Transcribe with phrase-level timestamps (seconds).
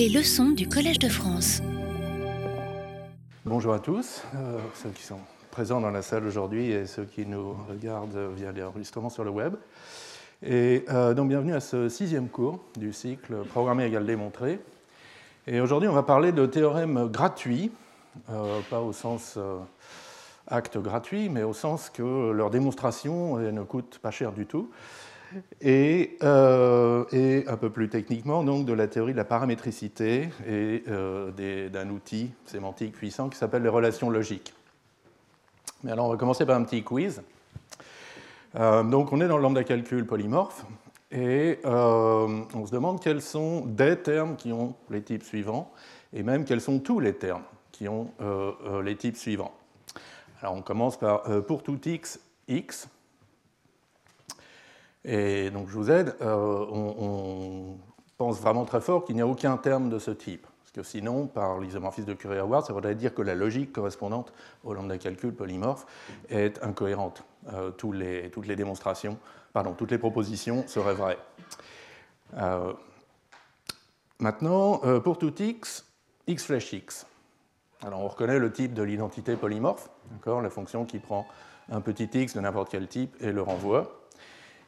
[0.00, 1.60] Les leçons du Collège de France.
[3.44, 5.18] Bonjour à tous, euh, ceux qui sont
[5.50, 9.30] présents dans la salle aujourd'hui et ceux qui nous regardent via les enregistrements sur le
[9.30, 9.56] web.
[10.42, 14.60] Et euh, donc bienvenue à ce sixième cours du cycle Programmer égale démontrer.
[15.46, 17.70] Et aujourd'hui on va parler de théorèmes gratuits,
[18.30, 19.38] euh, pas au sens
[20.46, 24.70] acte gratuit, mais au sens que leur démonstration ne coûte pas cher du tout.
[25.64, 31.68] Euh, et, un peu plus techniquement donc de la théorie de la paramétricité et euh,
[31.68, 34.52] d'un outil sémantique puissant qui s'appelle les relations logiques.
[35.82, 37.22] Mais alors on va commencer par un petit quiz.
[38.56, 40.64] Euh, donc on est dans le lambda calcul polymorphe
[41.12, 45.72] et on se demande quels sont des termes qui ont les types suivants
[46.12, 47.42] et même quels sont tous les termes
[47.72, 48.12] qui ont
[48.84, 49.52] les types suivants.
[50.40, 52.88] Alors on commence par pour tout x, x,
[55.04, 57.78] et donc je vous aide, euh, on,
[58.18, 60.46] pense vraiment très fort qu'il n'y a aucun terme de ce type.
[60.60, 64.74] Parce que sinon, par l'isomorphisme de Curie-Howard, ça voudrait dire que la logique correspondante au
[64.74, 65.86] lambda calcul polymorphe
[66.28, 67.24] est incohérente.
[67.54, 69.16] Euh, toutes, les, démonstrations,
[69.54, 71.18] pardon, toutes les propositions seraient vraies.
[72.36, 72.74] Euh,
[74.18, 75.86] maintenant, pour tout x,
[76.26, 77.06] x flèche x.
[77.82, 79.88] Alors on reconnaît le type de l'identité polymorphe,
[80.26, 81.26] la fonction qui prend
[81.70, 83.99] un petit x de n'importe quel type et le renvoie.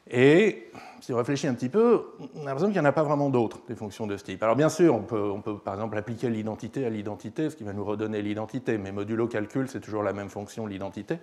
[0.09, 3.03] Et si on réfléchit un petit peu, on a l'impression qu'il n'y en a pas
[3.03, 4.43] vraiment d'autres, des fonctions de ce type.
[4.43, 7.85] Alors bien sûr, on peut, par exemple appliquer l'identité à l'identité, ce qui va nous
[7.85, 11.19] redonner l'identité, mais modulo calcul, c'est toujours la même fonction, l'identité.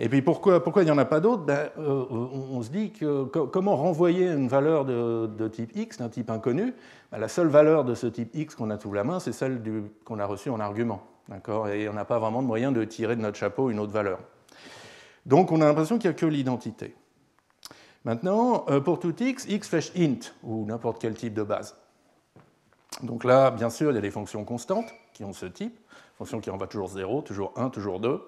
[0.00, 1.44] Et puis pourquoi, pourquoi il n'y en a pas d'autres?
[1.44, 6.30] Ben, euh, on, se dit que comment renvoyer une valeur de, type x, d'un type
[6.30, 6.74] inconnu?
[7.12, 9.62] Ben, La seule valeur de ce type x qu'on a sous la main, c'est celle
[10.04, 11.02] qu'on a reçue en argument.
[11.72, 14.18] Et on n'a pas vraiment de moyen de tirer de notre chapeau une autre valeur.
[15.26, 16.94] Donc on a l'impression qu'il n'y a que l'identité.
[18.04, 21.74] Maintenant, euh, pour tout x, x flèche int, ou n'importe quel type de base.
[23.02, 25.78] Donc là, bien sûr, il y a des fonctions constantes qui ont ce type,
[26.16, 28.20] fonctions qui envoient toujours 0, toujours 1, toujours 2.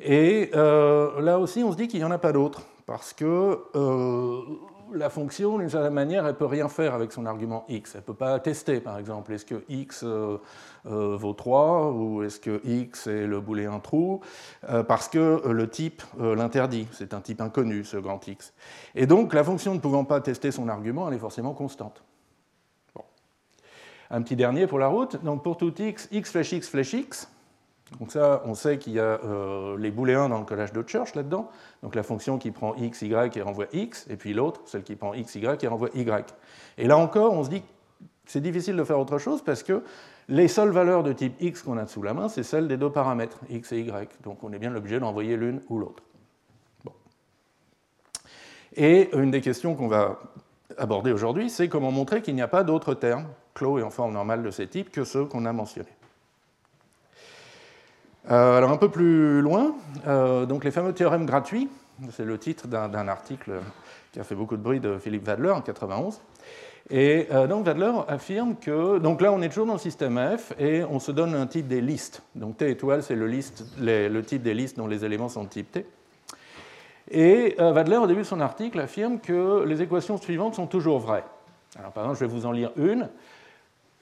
[0.00, 3.60] Et euh, là aussi, on se dit qu'il n'y en a pas d'autres, parce que
[3.74, 4.40] euh,
[4.92, 7.94] la fonction, d'une certaine manière, elle ne peut rien faire avec son argument x.
[7.94, 10.38] Elle ne peut pas tester, par exemple, est-ce que x euh,
[10.86, 14.18] euh, vaut 3 ou est-ce que x est le booléen true,
[14.68, 16.86] euh, parce que le type l'interdit.
[16.92, 18.52] C'est un type inconnu, ce grand x.
[18.94, 22.04] Et donc, la fonction ne pouvant pas tester son argument, elle est forcément constante.
[24.10, 25.22] Un petit dernier pour la route.
[25.24, 27.28] Donc, pour tout x, x flèche x flèche x,
[27.98, 31.14] donc ça, on sait qu'il y a euh, les booléens dans le collage de Church
[31.14, 31.50] là-dedans,
[31.82, 34.96] donc la fonction qui prend x, y et renvoie x, et puis l'autre, celle qui
[34.96, 36.34] prend x, y et renvoie y.
[36.78, 37.66] Et là encore, on se dit que
[38.26, 39.82] c'est difficile de faire autre chose parce que
[40.28, 42.90] les seules valeurs de type x qu'on a sous la main, c'est celles des deux
[42.90, 44.22] paramètres, x et y.
[44.22, 46.02] Donc on est bien obligé d'envoyer l'une ou l'autre.
[48.76, 50.18] Et une des questions qu'on va
[50.78, 54.14] aborder aujourd'hui, c'est comment montrer qu'il n'y a pas d'autres termes, clos et en forme
[54.14, 55.92] normale de ces types, que ceux qu'on a mentionnés.
[58.30, 59.74] Euh, alors un peu plus loin,
[60.06, 61.68] euh, donc les fameux théorèmes gratuits,
[62.10, 63.52] c'est le titre d'un article
[64.12, 66.22] qui a fait beaucoup de bruit de Philippe Wadler en 91.
[66.90, 70.52] Et euh, donc Wadler affirme que, donc là on est toujours dans le système F
[70.58, 72.22] et on se donne un type des listes.
[72.34, 75.86] Donc T étoile c'est le, type des listes dont les éléments sont de type T.
[77.10, 81.24] Et Wadler au début de son article affirme que les équations suivantes sont toujours vraies.
[81.78, 83.10] Alors par exemple je vais vous en lire une.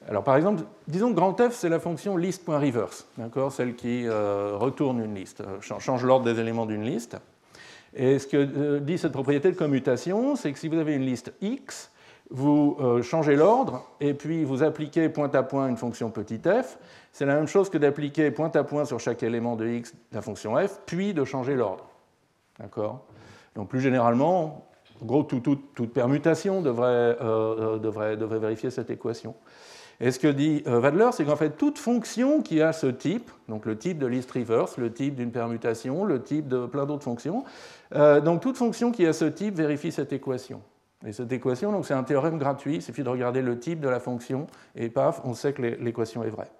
[0.09, 3.07] Alors par exemple, disons que grand F, c'est la fonction list.reverse,
[3.51, 7.17] celle qui euh, retourne une liste, euh, change l'ordre des éléments d'une liste.
[7.95, 11.05] Et ce que euh, dit cette propriété de commutation, c'est que si vous avez une
[11.05, 11.89] liste X,
[12.29, 16.79] vous changez l'ordre et puis vous appliquez point à point une fonction petit f.
[17.11, 20.21] C'est la même chose que d'appliquer point à point sur chaque élément de x la
[20.21, 21.85] fonction f, puis de changer l'ordre.
[22.59, 23.05] D'accord
[23.53, 24.65] Donc plus généralement,
[24.99, 29.35] en gros, toute permutation devrait, devrait, devrait vérifier cette équation.
[30.03, 33.31] Et ce que dit euh, Wadler, c'est qu'en fait, toute fonction qui a ce type,
[33.47, 37.05] donc le type de list reverse, le type d'une permutation, le type de plein d'autres
[37.05, 37.45] fonctions,
[37.95, 40.61] euh, donc toute fonction qui a ce type vérifie cette équation.
[41.07, 44.01] Et cette équation, c'est un théorème gratuit, il suffit de regarder le type de la
[44.01, 46.51] fonction, et paf, on sait que l'équation est vraie.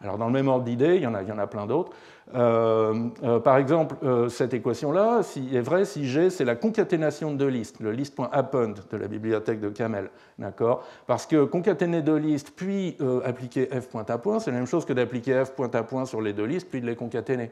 [0.00, 1.66] Alors dans le même ordre d'idée, il, y en a, il y en a plein
[1.66, 1.92] d'autres.
[2.34, 5.20] Euh, euh, par exemple, euh, cette équation-là
[5.52, 9.60] est vraie si G, c'est la concaténation de deux listes, le list.append de la bibliothèque
[9.60, 10.10] de Camel.
[10.38, 10.84] D'accord?
[11.06, 14.84] Parce que concaténer deux listes, puis appliquer f point à point, c'est la même chose
[14.84, 17.50] que d'appliquer f point à point sur les deux listes, puis de les concaténer.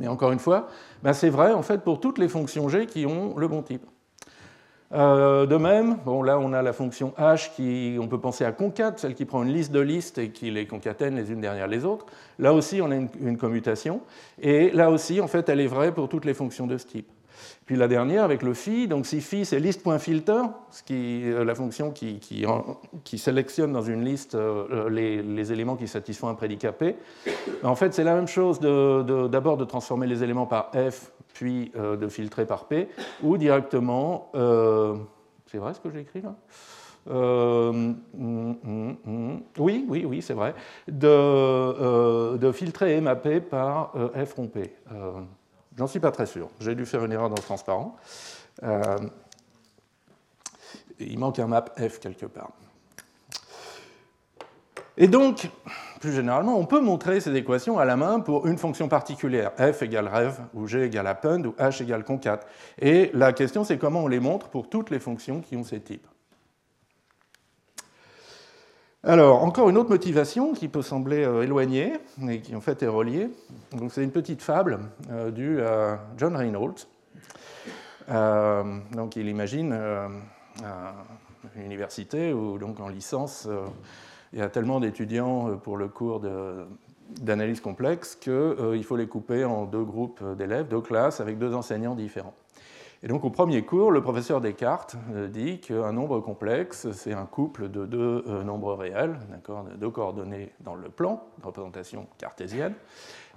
[0.00, 0.68] Mais encore une fois,
[1.02, 3.84] ben c'est vrai en fait pour toutes les fonctions G qui ont le bon type.
[4.94, 8.52] Euh, de même, bon, là on a la fonction h qui, on peut penser à
[8.52, 11.66] concat, celle qui prend une liste de listes et qui les concatène les unes derrière
[11.66, 12.06] les autres.
[12.38, 14.00] Là aussi on a une, commutation.
[14.40, 17.08] Et là aussi, en fait, elle est vraie pour toutes les fonctions de ce type.
[17.68, 21.54] Puis la dernière avec le phi, donc si phi c'est list.filter, ce qui est la
[21.54, 24.34] fonction qui, qui, sélectionne dans une liste
[24.88, 26.96] les, les, éléments qui satisfont un prédicat P.
[27.62, 31.70] En fait, c'est la même chose d'abord de, de, transformer les éléments par f, puis
[31.76, 32.88] de filtrer par P,
[33.22, 34.30] ou directement,
[35.44, 36.34] c'est vrai ce que j'ai écrit là?
[37.10, 40.54] Euh, mm, mm, mm, oui, oui, oui, c'est vrai,
[40.86, 44.74] de, euh, de, filtrer et par euh, f rond P.
[45.78, 46.50] J'en suis pas très sûr.
[46.60, 47.96] J'ai dû faire une erreur dans le transparent.
[50.98, 52.50] il manque un map f quelque part.
[55.00, 55.48] Et donc,
[56.00, 59.82] plus généralement, on peut montrer ces équations à la main pour une fonction particulière, f
[59.82, 62.40] égale rev, ou g égale append, ou h égale concat.
[62.80, 65.80] Et la question, c'est comment on les montre pour toutes les fonctions qui ont ces
[65.80, 66.08] types.
[69.04, 72.88] Alors, encore une autre motivation qui peut sembler euh, éloignée, mais qui en fait est
[72.88, 73.30] reliée.
[73.90, 74.80] c'est une petite fable
[75.12, 76.88] euh, due à John Reynolds.
[78.08, 79.72] Euh, donc, il imagine
[81.54, 83.46] une université où, donc, en licence,
[84.32, 86.20] il y a tellement d'étudiants pour le cours
[87.20, 91.94] d'analyse complexe qu'il faut les couper en deux groupes d'élèves, deux classes, avec deux enseignants
[91.94, 92.34] différents.
[93.04, 97.26] Et donc au premier cours, le professeur Descartes euh, dit qu'un nombre complexe, c'est un
[97.26, 99.16] couple de deux euh, nombres réels,
[99.76, 102.74] deux coordonnées dans le plan, de représentation cartésienne,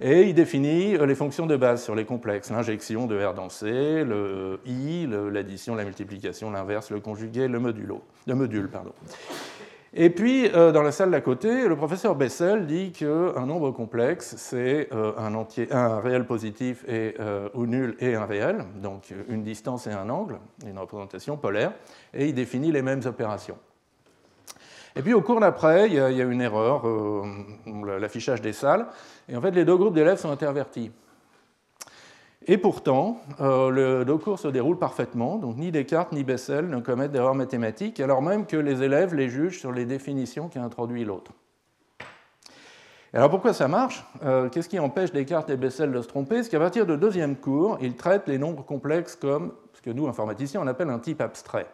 [0.00, 3.50] et il définit euh, les fonctions de base sur les complexes, l'injection de R dans
[3.50, 8.68] C, le I, l'addition, la multiplication, l'inverse, le conjugué, le, modulo, le module.
[8.68, 8.92] Pardon.
[9.94, 14.36] Et puis, euh, dans la salle d'à côté, le professeur Bessel dit qu'un nombre complexe,
[14.38, 19.92] c'est euh, un, réel positif euh, ou nul et un réel, donc une distance et
[19.92, 21.72] un angle, une représentation polaire,
[22.14, 23.58] et il définit les mêmes opérations.
[24.96, 26.84] Et puis au cours d'après, il y, a une erreur,
[27.98, 28.86] l'affichage des salles,
[29.28, 30.90] et en fait les deux groupes d'élèves sont intervertis.
[32.46, 37.12] Et pourtant, euh, le cours se déroule parfaitement, donc ni Descartes ni Bessel ne commettent
[37.12, 41.32] d'erreurs mathématiques, alors même que les élèves les jugent sur les définitions qu'a introduit l'autre.
[43.14, 44.04] Alors pourquoi ça marche?
[44.24, 46.42] Euh, Qu'est-ce qui empêche Descartes et Bessel de se tromper?
[46.42, 50.08] C'est qu'à partir de deuxième cours, ils traitent les nombres complexes comme ce que nous,
[50.08, 51.66] informaticiens, on appelle un type abstrait.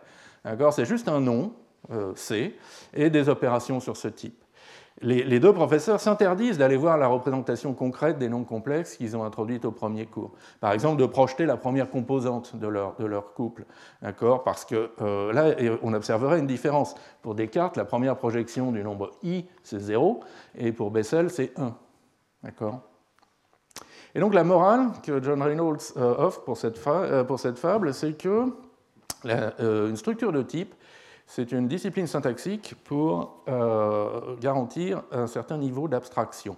[0.73, 1.53] C'est juste un nom,
[1.93, 2.56] euh, C,
[2.93, 4.44] et des opérations sur ce type
[5.00, 9.65] les, deux professeurs s'interdisent d'aller voir la représentation concrète des nombres complexes qu'ils ont introduites
[9.65, 10.33] au premier cours.
[10.61, 13.65] Par exemple, de projeter la première composante de leur, couple,
[14.45, 16.95] parce que euh, là, on observerait une différence.
[17.23, 20.21] Pour Descartes, la première projection du nombre i, c'est 0,
[20.56, 21.75] et pour Bessel, c'est 1.
[22.43, 22.81] D'accord?
[24.15, 28.53] Et donc la morale que John Reynolds euh, offre euh, pour cette fable, c'est que
[29.25, 30.75] une structure de type
[31.28, 36.56] c'est une discipline syntaxique pour euh, garantir un certain niveau d'abstraction.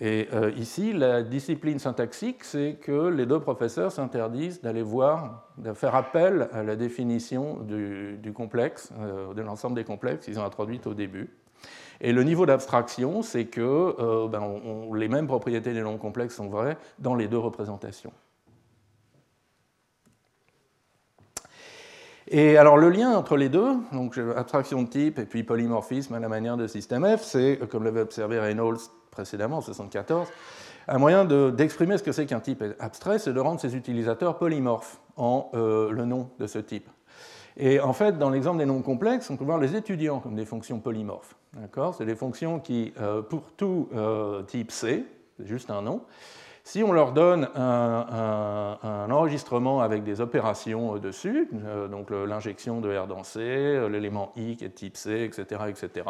[0.00, 5.74] Et euh, ici, la discipline syntaxique, c'est que les deux professeurs s'interdisent d'aller voir, de
[5.74, 10.86] faire appel à la définition du, complexe, euh, de l'ensemble des complexes qu'ils ont introduites
[10.86, 11.28] au début.
[12.00, 14.42] Et le niveau d'abstraction, c'est que ben,
[14.94, 18.12] les mêmes propriétés des nombres complexes sont vraies dans les deux représentations.
[22.28, 26.18] Et alors le lien entre les deux, donc abstraction de type et puis polymorphisme à
[26.18, 28.80] la manière de système F, c'est, comme l'avait observé Reynolds
[29.12, 30.28] précédemment en 1974,
[30.88, 35.00] un moyen d'exprimer ce que c'est qu'un type abstrait, c'est de rendre ses utilisateurs polymorphes
[35.16, 36.88] en euh, le nom de ce type.
[37.56, 40.44] Et en fait, dans l'exemple des nombres complexes, on peut voir les étudiants comme des
[40.44, 41.34] fonctions polymorphes.
[41.96, 45.04] C'est des fonctions qui, euh, pour tout euh, type C,
[45.38, 46.02] c'est juste un nom,
[46.66, 53.06] si on leur donne un, enregistrement avec des opérations dessus, euh, donc l'injection de R
[53.06, 56.04] dans C, euh, l'élément I qui est type C, etc., etc.,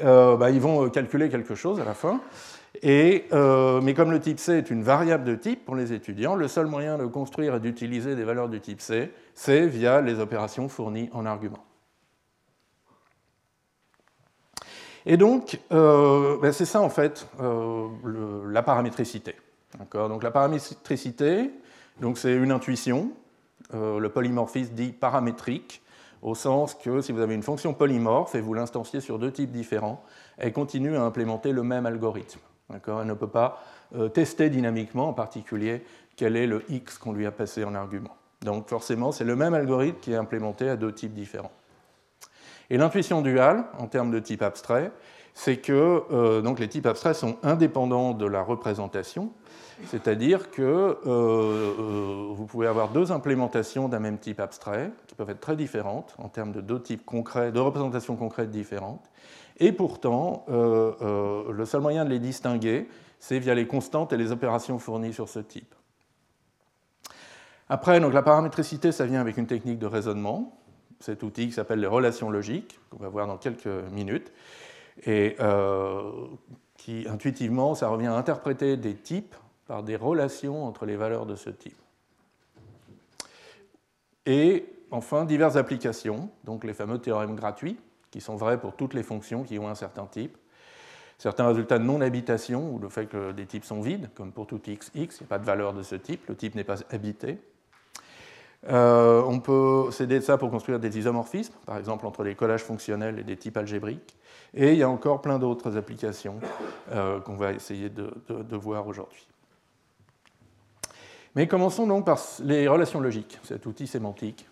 [0.00, 2.20] euh, bah, ils vont calculer quelque chose à la fin.
[2.84, 6.66] Mais comme le type C est une variable de type pour les étudiants, le seul
[6.66, 11.10] moyen de construire et d'utiliser des valeurs du type C, c'est via les opérations fournies
[11.12, 11.64] en argument.
[15.04, 19.34] Et donc, bah, c'est ça en fait la paramétricité.
[19.78, 21.50] Donc la paramétricité,
[22.14, 23.10] c'est une intuition.
[23.72, 25.82] Euh, le polymorphisme dit paramétrique,
[26.22, 29.50] au sens que si vous avez une fonction polymorphe et vous l'instanciez sur deux types
[29.50, 30.02] différents,
[30.36, 32.40] elle continue à implémenter le même algorithme.
[32.70, 33.62] Elle ne peut pas
[33.94, 35.84] euh, tester dynamiquement, en particulier,
[36.16, 38.16] quel est le x qu'on lui a passé en argument.
[38.42, 41.52] Donc forcément, c'est le même algorithme qui est implémenté à deux types différents.
[42.70, 44.90] Et l'intuition duale, en termes de type abstrait,
[45.34, 49.30] c'est que euh, donc les types abstraits sont indépendants de la représentation,
[49.86, 55.30] c'est-à-dire que euh, euh, vous pouvez avoir deux implémentations d'un même type abstrait qui peuvent
[55.30, 59.10] être très différentes en termes de deux types concrets, de représentations concrètes différentes.
[59.58, 62.88] Et pourtant, le seul moyen de les distinguer,
[63.20, 65.72] c'est via les constantes et les opérations fournies sur ce type.
[67.68, 70.58] Après, donc, la paramétricité, ça vient avec une technique de raisonnement,
[70.98, 74.32] cet outil qui s'appelle les relations logiques, qu'on va voir dans quelques minutes,
[75.02, 76.26] et euh,
[76.76, 79.34] qui, intuitivement, ça revient à interpréter des types
[79.66, 81.76] par des relations entre les valeurs de ce type.
[84.26, 87.78] Et enfin, diverses applications, donc les fameux théorèmes gratuits,
[88.10, 90.36] qui sont vrais pour toutes les fonctions qui ont un certain type.
[91.18, 94.60] Certains résultats de non-habitation, ou le fait que des types sont vides, comme pour tout
[94.66, 96.76] x, x, il n'y a pas de valeur de ce type, le type n'est pas
[96.90, 97.38] habité.
[98.68, 102.62] Euh, on peut s'aider de ça pour construire des isomorphismes, par exemple entre les collages
[102.62, 104.16] fonctionnels et des types algébriques.
[104.54, 106.38] Et il y a encore plein d'autres applications
[106.92, 109.26] euh, qu'on va essayer de, voir aujourd'hui.
[111.34, 114.46] Mais commençons donc par les relations logiques, cet outil sémantique.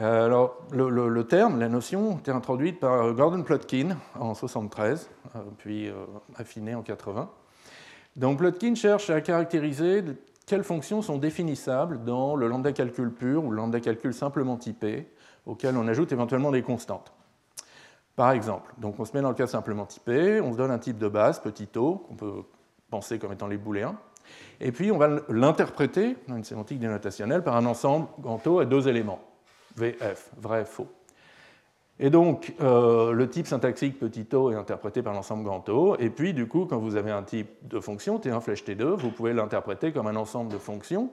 [0.00, 5.10] Euh, alors, le, terme, la notion, été introduite par Gordon Plotkin en 73,
[5.58, 5.90] puis
[6.36, 7.28] affiné en 80.
[8.16, 10.02] Donc, Plotkin cherche à caractériser
[10.50, 15.06] quelles fonctions sont définissables dans le lambda calcul pur ou le lambda calcul simplement typé,
[15.46, 17.12] auquel on ajoute éventuellement des constantes.
[18.16, 20.80] Par exemple, donc on se met dans le cas simplement typé, on se donne un
[20.80, 22.42] type de base, petit o, qu'on peut
[22.90, 23.96] penser comme étant les booléens,
[24.60, 28.64] et puis on va l'interpréter dans une sémantique dénotationnelle par un ensemble grand O à
[28.64, 29.20] deux éléments,
[29.76, 30.88] VF, vrai, faux.
[32.02, 35.96] Et donc, euh, le type syntaxique petit o est interprété par l'ensemble grand O.
[35.98, 39.10] Et puis, du coup, quand vous avez un type de fonction, T1 flèche T2, vous
[39.10, 41.10] pouvez l'interpréter comme un ensemble de fonctions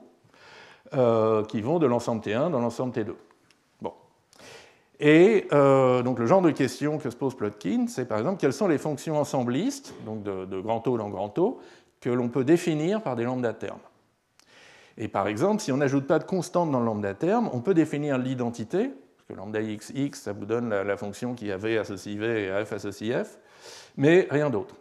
[0.94, 3.12] euh, qui vont de l'ensemble T1 dans l'ensemble T2.
[3.82, 3.92] Bon.
[4.98, 8.54] Et euh, donc, le genre de question que se pose Plotkin, c'est par exemple quelles
[8.54, 11.60] sont les fonctions ensemblistes, donc de, grand O dans grand O,
[12.00, 13.76] que l'on peut définir par des lambda termes?
[14.96, 17.74] Et par exemple, si on n'ajoute pas de constante dans le lambda terme, on peut
[17.74, 18.90] définir l'identité
[19.28, 22.64] que lambda x, x, ça vous donne la, fonction qui a v associe v et
[22.64, 23.38] f associe f,
[23.96, 24.74] mais rien d'autre.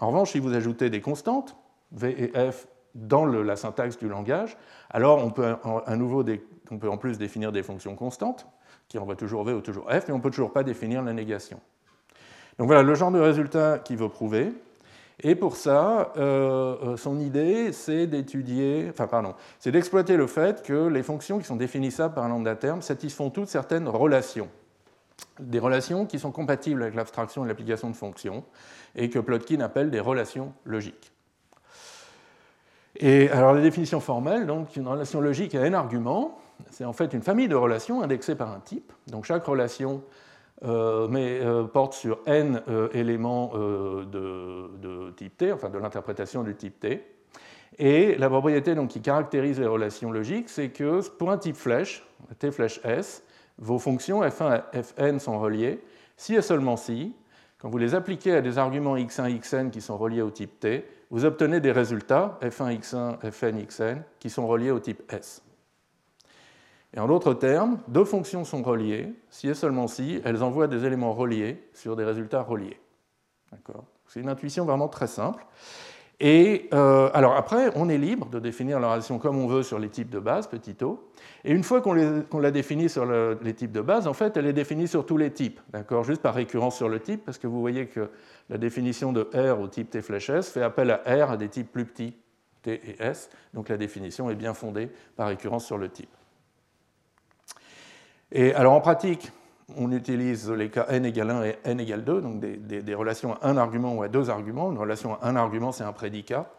[0.00, 1.56] En revanche, si vous ajoutez des constantes,
[1.92, 4.56] v et f, dans la syntaxe du langage,
[4.90, 5.54] alors on peut,
[5.86, 6.24] à nouveau,
[6.70, 8.46] on peut en plus définir des fonctions constantes,
[8.88, 11.12] qui envoient toujours v ou toujours f, mais on ne peut toujours pas définir la
[11.12, 11.60] négation.
[12.58, 14.52] Donc voilà le genre de résultat qu'il veut prouver.
[15.24, 20.62] Et pour ça, euh, euh, son idée, c'est d'étudier, enfin pardon, c'est d'exploiter le fait
[20.64, 24.48] que les fonctions qui sont définissables par un lambda terme satisfont toutes certaines relations.
[25.38, 28.42] Des relations qui sont compatibles avec l'abstraction et l'application de fonctions,
[28.96, 31.12] et que Plotkin appelle des relations logiques.
[32.96, 36.38] Et alors la définition formelle, donc une relation logique à n arguments,
[36.70, 38.92] c'est en fait une famille de relations indexées par un type.
[39.06, 40.02] Donc chaque relation
[40.64, 46.54] euh, mais euh, porte sur n euh, éléments de, type T, enfin de l'interprétation du
[46.54, 47.04] type T.
[47.78, 52.06] Et la propriété donc, qui caractérise les relations logiques, c'est que pour un type flèche,
[52.38, 53.24] T flèche S,
[53.58, 55.80] vos fonctions F1 et Fn sont reliées
[56.16, 57.14] si et seulement si,
[57.58, 60.84] quand vous les appliquez à des arguments x1, xn qui sont reliés au type T,
[61.10, 65.42] vous obtenez des résultats F1, x1, Fn, xn qui sont reliés au type S.
[66.94, 70.84] Et en d'autres termes, deux fonctions sont reliées si et seulement si elles envoient des
[70.84, 72.78] éléments reliés sur des résultats reliés.
[74.06, 75.44] C'est une intuition vraiment très simple.
[76.20, 79.80] Et euh, alors après, on est libre de définir la relation comme on veut sur
[79.80, 81.08] les types de base, petit o.
[81.44, 84.52] Et une fois qu'on l'a définie sur les types de base, en fait, elle est
[84.52, 86.04] définie sur tous les types, d'accord?
[86.04, 88.08] Juste par récurrence sur le type, parce que vous voyez que
[88.50, 91.48] la définition de R au type T flèche S fait appel à R à des
[91.48, 92.16] types plus petits,
[92.62, 93.28] T et S.
[93.52, 96.14] Donc la définition est bien fondée par récurrence sur le type.
[98.34, 99.30] Et alors en pratique,
[99.76, 103.48] on utilise les cas n égale 1 et n égale 2, donc des, relations à
[103.48, 104.70] un argument ou à deux arguments.
[104.72, 106.50] Une relation à un argument, c'est un prédicat.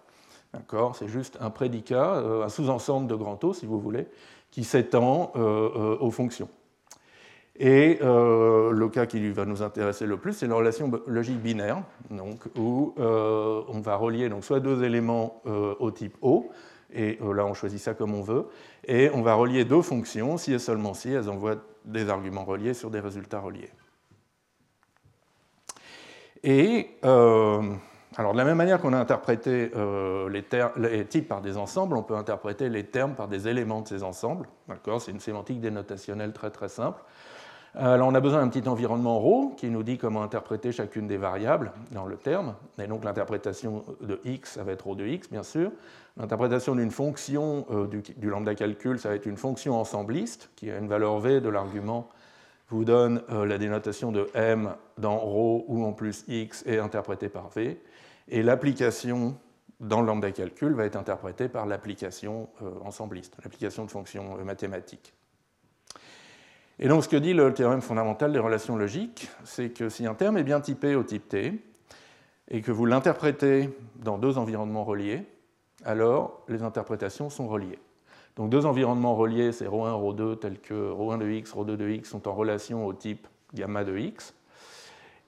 [0.54, 0.96] D'accord?
[0.96, 4.08] C'est juste un prédicat, euh, un sous-ensemble de grand O, si vous voulez,
[4.52, 6.50] qui s'étend euh, euh, aux fonctions.
[7.56, 12.40] Et le cas qui va nous intéresser le plus, c'est la relation logique binaire, donc,
[12.58, 16.50] où on va relier donc, soit deux éléments au type O,
[16.94, 18.48] et euh, là on choisit ça comme on veut,
[18.88, 22.74] et on va relier deux fonctions, si et seulement si elles envoient des arguments reliés
[22.74, 23.70] sur des résultats reliés.
[26.44, 27.62] Et euh,
[28.16, 30.44] alors de la même manière qu'on a interprété euh, les,
[30.78, 34.04] les, types par des ensembles, on peut interpréter les termes par des éléments de ces
[34.04, 34.48] ensembles.
[35.00, 37.02] C'est une sémantique dénotationnelle très très simple.
[37.75, 41.17] Alors on a besoin d'un petit environnement ρ qui nous dit comment interpréter chacune des
[41.17, 42.55] variables dans le terme.
[42.83, 45.71] Et donc l'interprétation de x, ça va être ρ de x, bien sûr.
[46.17, 50.79] L'interprétation d'une fonction euh, du, lambda calcul, ça va être une fonction ensembliste qui a
[50.79, 52.09] une valeur v de l'argument
[52.71, 57.29] vous donne euh, la dénotation de m dans ρ où en plus x est interprété
[57.29, 57.81] par v.
[58.29, 59.37] Et l'application
[59.79, 65.15] dans le lambda calcul va être interprétée par l'application euh, ensembliste, l'application de fonctions mathématiques.
[66.79, 70.15] Et donc ce que dit le théorème fondamental des relations logiques, c'est que si un
[70.15, 71.55] terme est bien typé au type T,
[72.51, 75.25] et que vous l'interprétez dans deux environnements reliés,
[75.85, 77.79] alors les interprétations sont reliées.
[78.37, 82.09] Donc deux environnements reliés, c'est ρ1, ρ2, tels que ρ1 de x, ρ2 de x
[82.09, 84.35] sont en relation au type gamma de x,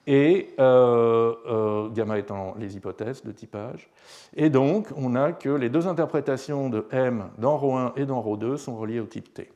[0.06, 3.90] et euh, euh, gamma étant les hypothèses de typage.
[4.34, 8.56] Et donc, on a que les deux interprétations de m dans ρ1 et dans ρ2
[8.56, 9.50] sont reliées au type T.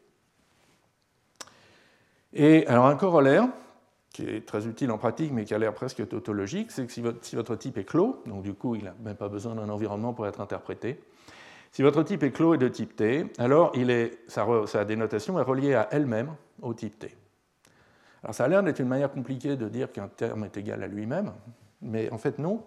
[2.33, 3.47] Et alors un corollaire,
[4.13, 7.35] qui est très utile en pratique mais qui a l'air presque tautologique, c'est que si
[7.35, 10.27] votre, type est clos, donc du coup il n'a même pas besoin d'un environnement pour
[10.27, 10.99] être interprété,
[11.71, 13.73] si votre type est clos et de type T, alors
[14.27, 17.15] sa, dénotation est reliée à elle-même au type T.
[18.23, 20.87] Alors ça a l'air d'être une manière compliquée de dire qu'un terme est égal à
[20.87, 21.31] lui-même,
[21.81, 22.63] mais en fait non.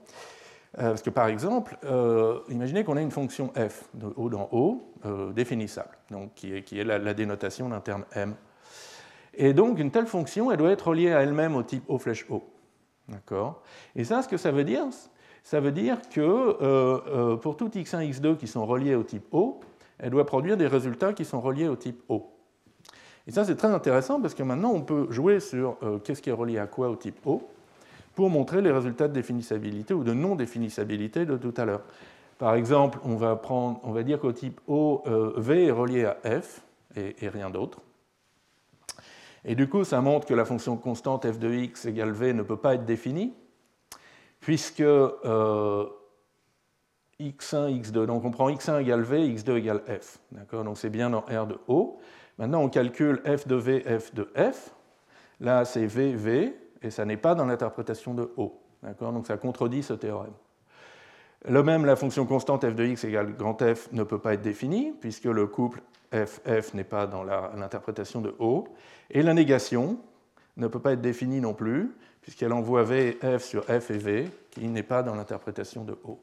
[0.78, 4.48] Euh, parce que par exemple, euh, imaginez qu'on a une fonction f de O dans
[4.52, 8.34] O euh, définissable, donc qui est, la dénotation d'un terme m.
[9.34, 12.26] Et donc, une telle fonction, elle doit être reliée à elle-même au type O flèche
[12.30, 12.42] O.
[13.08, 13.62] D'accord?
[13.96, 14.84] Et ça, ce que ça veut dire,
[15.42, 19.26] ça veut dire que euh, euh, pour tout x1, x2 qui sont reliés au type
[19.32, 19.60] O,
[19.98, 22.30] elle doit produire des résultats qui sont reliés au type O.
[23.26, 26.30] Et ça, c'est très intéressant parce que maintenant, on peut jouer sur euh, qu'est-ce qui
[26.30, 27.42] est relié à quoi au type O
[28.14, 31.82] pour montrer les résultats de définissabilité ou de non-définissabilité de tout à l'heure.
[32.38, 35.02] Par exemple, on va, prendre, on va dire qu'au type O,
[35.36, 36.60] V est relié à F
[36.96, 37.80] et rien d'autre.
[39.44, 42.42] Et du coup, ça montre que la fonction constante f de x égale v ne
[42.42, 43.34] peut pas être définie,
[44.40, 45.86] puisque euh,
[47.20, 50.20] x1, x2, donc on prend x1 égale v, x2 égale f.
[50.52, 51.98] Donc c'est bien dans R de O.
[52.38, 54.74] Maintenant, on calcule f de v, f de f.
[55.40, 58.60] Là, c'est v, v, et ça n'est pas dans l'interprétation de O.
[59.00, 60.32] Donc ça contredit ce théorème.
[61.48, 64.42] Le même, la fonction constante f de x égale grand F ne peut pas être
[64.42, 65.82] définie, puisque le couple
[66.14, 68.68] f, f n'est pas dans l'interprétation de O.
[69.10, 69.98] Et la négation
[70.56, 74.30] ne peut pas être définie non plus, puisqu'elle envoie V F sur F et V,
[74.50, 76.20] qui n'est pas dans l'interprétation de O.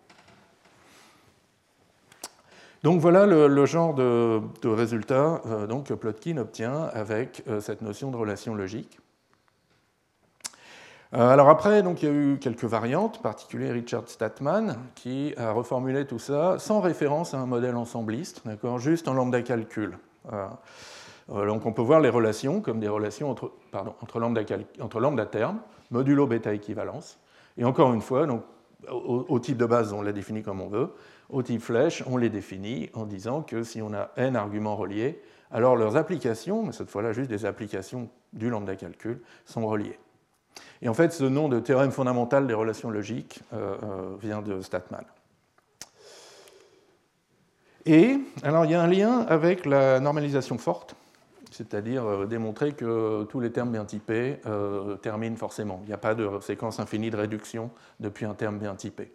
[2.83, 8.15] Donc voilà le, genre de, résultat euh, que Plotkin obtient avec euh, cette notion de
[8.15, 8.97] relation logique.
[11.15, 15.51] Euh, alors après, donc, il y a eu quelques variantes, particulier Richard Statman, qui a
[15.51, 18.43] reformulé tout ça sans référence à un modèle ensembliste,
[18.77, 19.97] juste en lambda calcul.
[20.31, 20.47] Euh,
[21.45, 24.41] donc on peut voir les relations comme des relations entre, pardon, entre, lambda,
[24.81, 25.59] entre lambda terme,
[25.91, 27.19] modulo bêta équivalence,
[27.57, 28.27] et encore une fois,
[28.89, 30.89] au, type de base, on l'a définit comme on veut,
[31.29, 35.21] au type flèche, on les définit en disant que si on a n arguments reliés,
[35.51, 39.97] alors leurs applications, mais cette fois-là juste des applications du lambda calcul, sont reliées.
[40.81, 44.61] Et en fait, ce nom de théorème fondamental des relations logiques euh, euh, vient de
[44.61, 45.03] Statman.
[47.85, 50.95] Et alors il y a un lien avec la normalisation forte
[51.51, 54.37] c'est-à-dire euh, démontrer que tous les termes bien typés
[55.01, 55.81] terminent forcément.
[55.83, 59.11] Il n'y a pas de séquence infinie de réduction depuis un terme bien typé.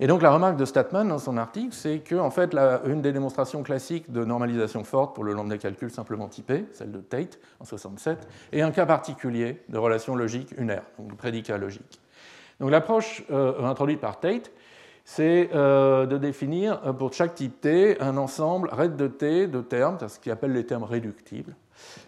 [0.00, 2.54] Et donc la remarque de Statman dans son article, c'est que en fait,
[2.86, 7.00] une des démonstrations classiques de normalisation forte pour le lambda calcul simplement typé, celle de
[7.00, 12.00] Tate en 67, est un cas particulier de relation logique unaire, donc de prédicat logique.
[12.60, 14.52] Donc l'approche euh, introduite par Tate,
[15.04, 19.60] c'est euh, de définir euh, pour chaque type T un ensemble RED de T de
[19.62, 21.56] termes, ce qu'il appelle les termes réductibles.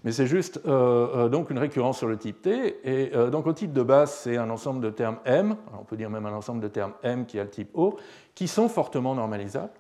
[0.04, 2.80] Mais c'est juste euh, donc une récurrence sur le type T.
[2.85, 6.11] Et donc au type de base, c'est un ensemble de termes M, on peut dire
[6.11, 7.96] même un ensemble de termes M qui a le type O,
[8.35, 9.70] qui sont fortement normalisables.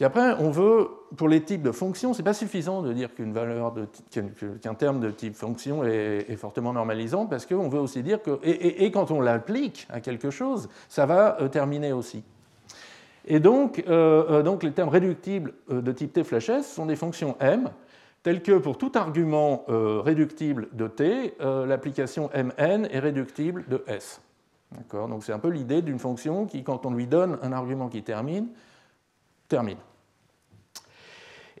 [0.00, 3.10] Puis après, on veut, pour les types de fonctions, ce n'est pas suffisant de dire
[3.14, 8.90] qu'un terme de type fonction est, fortement normalisant, parce qu'on veut aussi dire que, et,
[8.92, 12.24] quand on l'applique à quelque chose, ça va euh, terminer aussi.
[13.26, 16.96] Et donc, euh, euh, donc les termes réductibles de type t flèche s sont des
[16.96, 17.68] fonctions m,
[18.22, 24.20] telles que pour tout argument réductible de t, l'application mn est réductible de s.
[24.92, 28.02] Donc c'est un peu l'idée d'une fonction qui, quand on lui donne un argument qui
[28.02, 28.48] termine,
[29.48, 29.78] termine.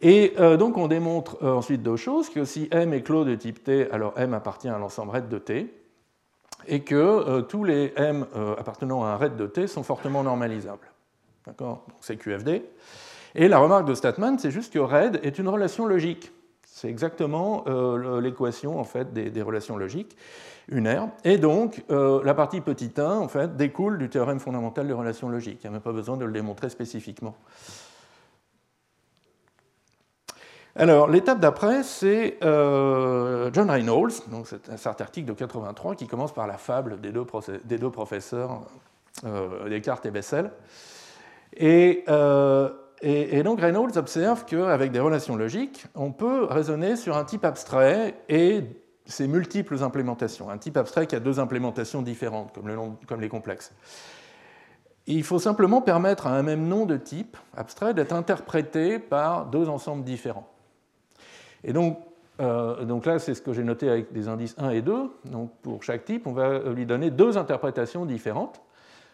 [0.00, 3.34] Et euh, donc on démontre euh, ensuite deux choses, que si M est clos de
[3.34, 5.74] type T, alors M appartient à l'ensemble RED de T,
[6.66, 8.26] et que euh, tous les M
[8.58, 10.90] appartenant à un RED de T sont fortement normalisables.
[11.46, 11.84] D'accord?
[12.00, 12.64] C'est QFD.
[13.34, 16.32] Et la remarque de Statman, c'est juste que RED est une relation logique.
[16.80, 17.64] C'est exactement
[18.20, 20.16] l'équation en fait, des, relations logiques
[20.68, 21.08] unaires.
[21.24, 25.60] Et donc, la partie petit 1 en fait, découle du théorème fondamental des relations logiques.
[25.62, 27.34] Il n'y a même pas besoin de le démontrer spécifiquement.
[30.76, 36.32] Alors, l'étape d'après, c'est euh, John Reynolds, donc c'est un article de 83 qui commence
[36.32, 38.62] par la fable des deux, professeurs,
[39.24, 40.50] euh, Descartes et Bessel.
[41.60, 42.70] Euh,
[43.02, 48.14] et, donc Reynolds observe qu'avec des relations logiques, on peut raisonner sur un type abstrait
[48.28, 48.64] et
[49.06, 50.50] ses multiples implémentations.
[50.50, 52.58] Un type abstrait qui a deux implémentations différentes,
[53.06, 53.72] comme les complexes.
[55.06, 59.68] il faut simplement permettre à un même nom de type abstrait d'être interprété par deux
[59.68, 60.48] ensembles différents.
[61.64, 61.98] Et donc,
[62.40, 65.10] euh, donc là, c'est ce que j'ai noté avec des indices 1 et 2.
[65.26, 68.62] Donc pour chaque type, on va lui donner deux interprétations différentes.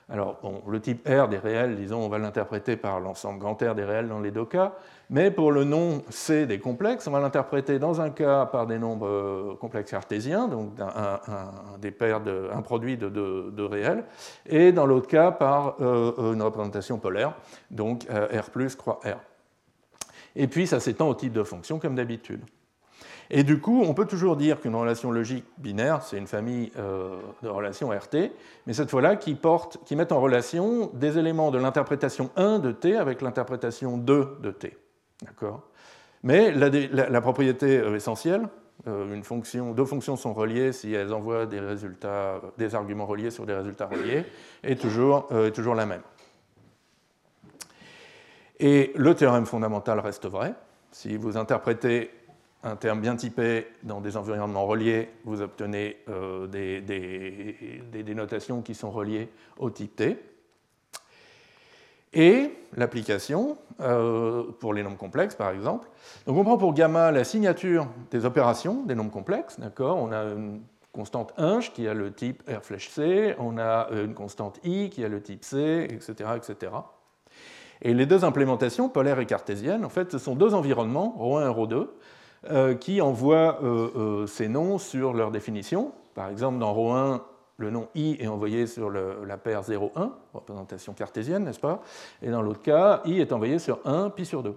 [0.09, 0.39] Alors,
[0.69, 4.09] le type R des réels, disons, on va l'interpréter par l'ensemble grand R des réels
[4.09, 4.75] dans les deux cas,
[5.11, 8.79] mais pour le nom C des complexes, on va l'interpréter dans un cas par des
[8.79, 12.23] nombres euh, complexes cartésiens, donc un, des paires
[12.63, 14.05] produit de, réels,
[14.49, 17.35] et dans l'autre cas par euh, une représentation polaire,
[17.73, 19.19] donc R plus croix R.
[20.37, 22.43] Et puis ça s'étend au type de fonction comme d'habitude.
[23.31, 27.19] Et du coup, on peut toujours dire qu'une relation logique binaire, c'est une famille euh,
[27.43, 28.31] de relations RT,
[28.67, 29.37] mais cette fois-là qui,
[29.85, 34.51] qui met en relation des éléments de l'interprétation 1 de T avec l'interprétation 2 de
[34.51, 34.77] T.
[35.23, 35.63] D'accord?
[36.23, 38.49] Mais la, propriété euh, essentielle,
[38.87, 43.31] euh, une fonction, deux fonctions sont reliées si elles envoient des, résultats, des arguments reliés
[43.31, 44.25] sur des résultats reliés,
[44.63, 46.03] est toujours, est toujours la même.
[48.59, 50.55] Et le théorème fondamental reste vrai.
[50.91, 52.11] Si vous interprétez
[52.67, 58.91] un terme bien typé dans des environnements reliés, vous obtenez euh, des, dénotations qui sont
[58.91, 60.19] reliées au type T.
[62.13, 65.89] Et l'application, euh, pour les nombres complexes par exemple,
[66.27, 69.99] donc on prend pour gamma la signature des opérations des nombres complexes, d'accord?
[69.99, 74.15] On a une constante inch qui a le type R flèche C, on a une
[74.15, 76.31] constante i qui a le type C, etc.
[76.37, 76.73] etc.
[77.83, 81.55] Et les deux implémentations, polaire et cartésienne, en fait, ce sont deux environnements, ρ1 et
[81.55, 81.87] ρ2, euh,
[82.75, 85.93] qui envoient euh, euh, ces noms sur leur définition.
[86.15, 87.21] Par exemple, dans ρ1,
[87.59, 91.83] le nom i est envoyé sur la paire 0,1, représentation cartésienne, n'est-ce pas?
[92.23, 94.55] Et dans l'autre cas, i est envoyé sur 1, pi sur 2.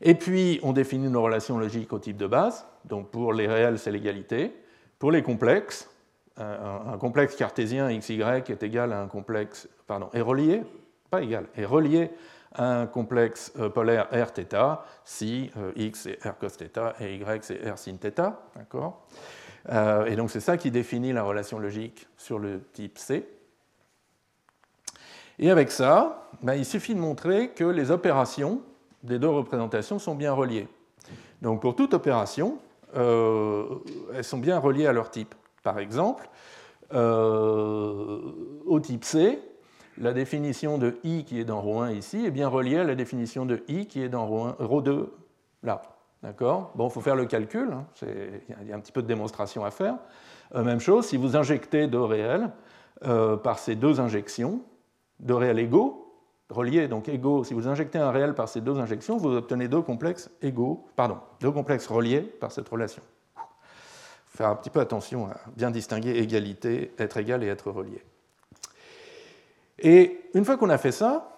[0.00, 2.66] Et puis, on définit nos relations logiques au type de base.
[2.84, 4.52] Donc, pour les réels, c'est l'égalité.
[4.98, 5.90] Pour les complexes,
[6.36, 10.62] un, complexe cartésien xy est égal à un complexe, pardon, est relié,
[11.10, 12.10] pas égal, est relié
[12.56, 14.30] un complexe euh, polaire R
[15.04, 16.48] si euh, x est R cos
[17.00, 17.96] et y c'est R sin.
[18.56, 19.06] D'accord?
[19.70, 23.28] Euh, et donc c'est ça qui définit la relation logique sur le type C.
[25.38, 28.62] Et avec ça, ben, il suffit de montrer que les opérations
[29.02, 30.66] des deux représentations sont bien reliées.
[31.42, 32.58] Donc pour toute opération,
[32.94, 35.34] elles sont bien reliées à leur type.
[35.62, 36.28] Par exemple,
[36.92, 39.38] au type C,
[40.00, 43.46] la définition de i qui est dans ρ1 ici est bien reliée à la définition
[43.46, 45.12] de i qui est dans ρ1, 2
[45.62, 45.82] là.
[46.22, 46.72] D'accord?
[46.74, 47.86] Bon, il faut faire le calcul, hein.
[48.02, 49.96] il y a un petit peu de démonstration à faire.
[50.54, 52.50] Euh, même chose, si vous injectez deux réels
[53.04, 54.60] euh, par ces deux injections,
[55.20, 56.12] deux réels égaux,
[56.50, 59.82] reliés, donc égaux, si vous injectez un réel par ces deux injections, vous obtenez deux
[59.82, 63.02] complexes égaux, pardon, deux complexes reliés par cette relation.
[64.26, 68.02] Faire un petit peu attention à bien distinguer égalité, être égal et être relié.
[69.78, 71.36] Et une fois qu'on a fait ça,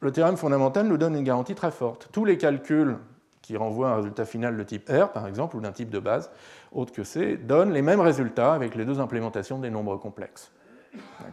[0.00, 2.08] le théorème fondamental nous donne une garantie très forte.
[2.12, 2.96] Tous les calculs
[3.42, 6.30] qui renvoient un résultat final de type R, par exemple, ou d'un type de base
[6.72, 10.52] autre que C, donnent les mêmes résultats avec les deux implémentations des nombres complexes.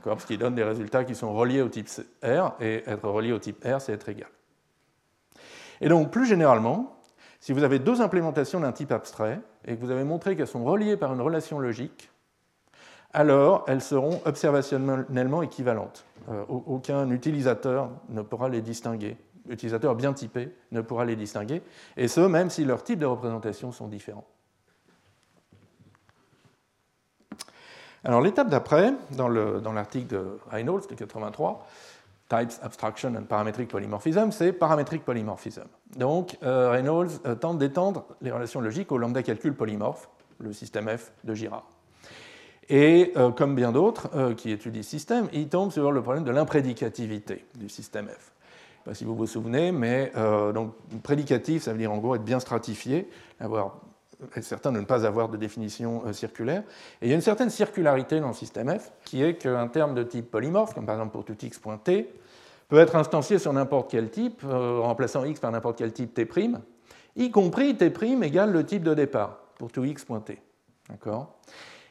[0.03, 1.89] Parce qu'ils donnent des résultats qui sont reliés au type
[2.23, 4.29] R, et être relié au type R, c'est être égal.
[5.79, 6.99] Et donc, plus généralement,
[7.39, 10.63] si vous avez deux implémentations d'un type abstrait, et que vous avez montré qu'elles sont
[10.63, 12.09] reliées par une relation logique,
[13.17, 16.05] alors elles seront observationnellement équivalentes.
[16.29, 19.17] Euh, aucun utilisateur ne pourra les distinguer.
[19.49, 21.63] Utilisateur bien typé ne pourra les distinguer,
[21.95, 24.27] et ce, même si leurs types de représentation sont différents.
[28.03, 31.65] Alors l'étape d'après, dans l'article de Reynolds de 83,
[32.29, 35.63] Types, Abstraction and Parametric Polymorphism, c'est Parametric Polymorphism.
[35.95, 40.07] Donc euh, Reynolds euh, tente d'étendre les relations logiques au lambda calcul polymorphe,
[40.39, 41.65] le système F de Girard.
[42.69, 46.23] Et euh, comme bien d'autres euh, qui étudient ce système, il tombe sur le problème
[46.23, 48.09] de l'imprédicativité du système F.
[48.09, 51.97] Je sais pas si vous vous souvenez, mais euh, donc, prédicatif, ça veut dire en
[51.97, 53.79] gros être bien stratifié, avoir,
[54.35, 56.63] être certain de ne pas avoir de définition circulaire.
[57.01, 59.95] Et il y a une certaine circularité dans le système F, qui est qu'un terme
[59.95, 62.09] de type polymorphe, comme par exemple pour tout x t,
[62.67, 66.27] peut être instancié sur n'importe quel type, remplaçant x par n'importe quel type t',
[67.15, 70.41] y compris t' égale le type de départ pour tout x t.
[70.89, 71.39] D'accord?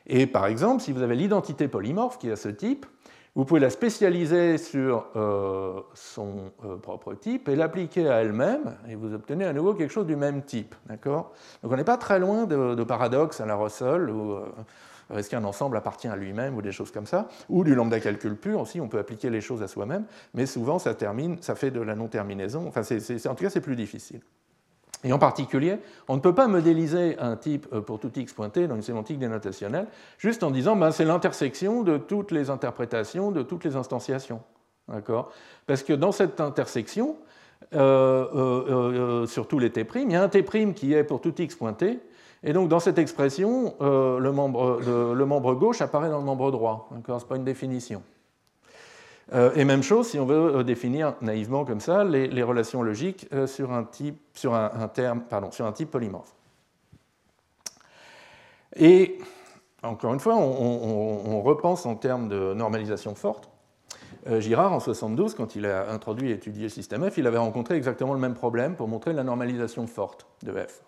[0.07, 2.87] Et par exemple, si vous avez l'identité polymorphe qui a ce type,
[3.37, 8.95] vous pouvez la spécialiser sur euh, son euh, propre type et l'appliquer à elle-même, et
[8.95, 10.75] vous obtenez à nouveau quelque chose du même type.
[10.89, 11.31] Donc
[11.63, 14.47] on n'est pas très loin de, paradoxe à la Russell, où euh,
[15.15, 18.37] est-ce qu'un ensemble appartient à lui-même, ou des choses comme ça, ou du lambda calcul
[18.37, 21.71] pur aussi, on peut appliquer les choses à soi-même, mais souvent ça, termine, ça fait
[21.71, 24.23] de la non-terminaison, enfin en tout cas c'est plus difficile.
[25.05, 25.79] Et en particulier,
[26.09, 29.19] on ne peut pas modéliser un type euh, pour tout x pointé dans une sémantique
[29.19, 29.87] dénotationnelle
[30.19, 34.41] juste en disant ben, c'est l'intersection de toutes les interprétations, de toutes les instantiations.
[35.67, 37.17] Parce que dans cette intersection,
[37.75, 41.35] euh, euh, sur tous les t', il y a un t' qui est pour tout
[41.37, 41.99] x pointé,
[42.45, 46.89] et donc dans cette expression, le membre, le, membre, gauche apparaît dans le membre droit.
[46.91, 48.03] Ce n'est pas une définition.
[49.33, 53.27] Euh, et même chose si on veut euh, définir naïvement comme ça les, relations logiques
[53.33, 56.33] euh, sur un type, sur un, terme, pardon, sur un type polymorphe.
[58.77, 59.19] Et
[59.83, 63.49] encore une fois, on, repense en termes de normalisation forte.
[64.41, 67.77] Girard, en 72, quand il a introduit et étudié le système F, il avait rencontré
[67.77, 70.83] exactement le même problème pour montrer la normalisation forte de F.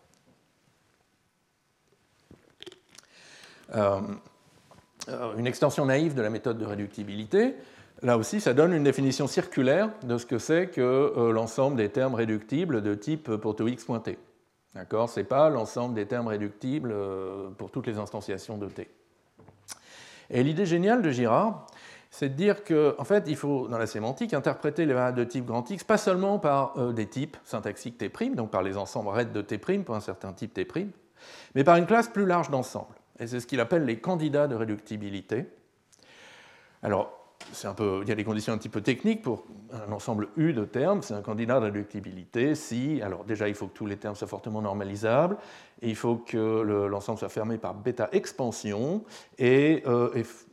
[5.39, 7.55] une extension naïve de la méthode de réductibilité
[8.03, 11.89] Là aussi, ça donne une définition circulaire de ce que c'est que euh, l'ensemble des
[11.89, 14.19] termes réductibles de type pour tout x pointé.
[14.75, 15.09] D'accord?
[15.09, 18.89] Ce n'est pas l'ensemble des termes réductibles euh, pour toutes les instantiations de t.
[20.31, 21.67] Et l'idée géniale de Girard,
[22.11, 25.25] c'est de dire qu'en en fait, il faut, dans la sémantique, interpréter les variables de
[25.25, 29.09] type grand X, pas seulement par euh, des types syntaxiques T', donc par les ensembles
[29.09, 30.67] RED de T' pour un certain type T',
[31.55, 32.95] mais par une classe plus large d'ensembles.
[33.19, 35.47] Et c'est ce qu'il appelle les candidats de réductibilité.
[36.83, 37.18] Alors,
[37.65, 40.53] un peu, il y a des conditions un petit peu techniques pour un ensemble U
[40.53, 41.03] de termes.
[41.03, 44.29] C'est un candidat de réductibilité si, alors déjà, il faut que tous les termes soient
[44.29, 45.37] fortement normalisables,
[45.83, 49.05] il faut que l'ensemble soit fermé par bêta expansion,
[49.39, 50.11] et, euh,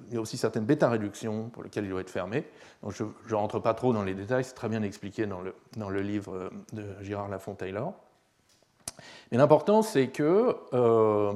[0.08, 2.46] il y a aussi certaines bêta réductions pour lesquelles il doit être fermé.
[2.84, 5.56] Donc je ne rentre pas trop dans les détails, c'est très bien expliqué dans le,
[5.78, 7.94] dans le livre de Girard Lafont-Taylor.
[9.32, 11.34] Mais l'important, c'est que euh,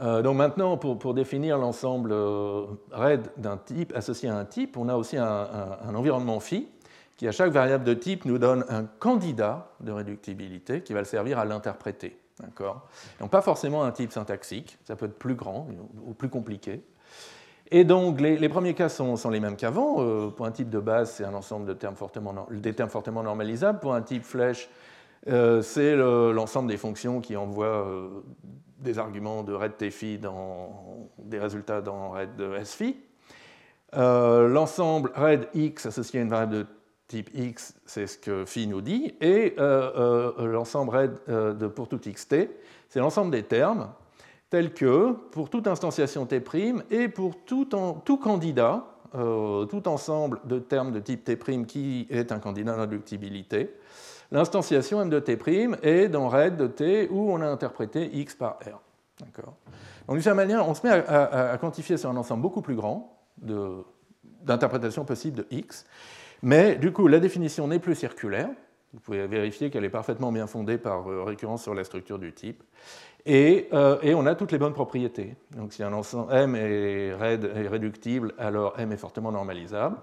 [0.00, 4.88] euh, donc maintenant, pour, définir l'ensemble euh, RAID d'un type associé à un type, on
[4.88, 6.68] a aussi un, environnement phi
[7.16, 11.04] qui, à chaque variable de type, nous donne un candidat de réductibilité qui va le
[11.04, 12.18] servir à l'interpréter.
[13.20, 15.68] Donc pas forcément un type syntaxique, ça peut être plus grand
[16.04, 16.82] ou plus compliqué.
[17.70, 19.96] Et donc les, premiers cas sont, les mêmes qu'avant.
[20.00, 23.22] Euh, pour un type de base, c'est un ensemble de termes fortement, des termes fortement
[23.22, 23.78] normalisables.
[23.78, 24.68] Pour un type flèche,
[25.26, 27.86] c'est l'ensemble des fonctions qui envoient
[28.82, 32.96] des arguments de red phi dans des résultats dans red phi.
[33.94, 36.66] Euh, l'ensemble red x associé à une variable de
[37.08, 41.88] type x, c'est ce que phi nous dit, et euh, euh, l'ensemble red de pour
[41.88, 42.48] tout xt,
[42.88, 43.90] c'est l'ensemble des termes
[44.48, 46.42] tels que pour toute instantiation t'
[46.90, 47.68] et pour tout,
[48.04, 53.74] tout candidat, tout ensemble de termes de type t' qui est un candidat d'inductibilité,
[54.32, 55.38] L'instanciation m de t'
[55.82, 58.80] est dans RED de t où on a interprété x par r.
[59.20, 63.18] Donc, d'une certaine manière, on se met à, quantifier sur un ensemble beaucoup plus grand
[64.42, 65.84] d'interprétations possibles de x,
[66.42, 68.48] mais du coup, la définition n'est plus circulaire.
[68.94, 72.32] Vous pouvez vérifier qu'elle est parfaitement bien fondée par euh, récurrence sur la structure du
[72.32, 72.62] type.
[73.24, 75.34] Et, euh, et, on a toutes les bonnes propriétés.
[75.56, 79.96] Donc si un ensemble M est, réductible, alors M est fortement normalisable.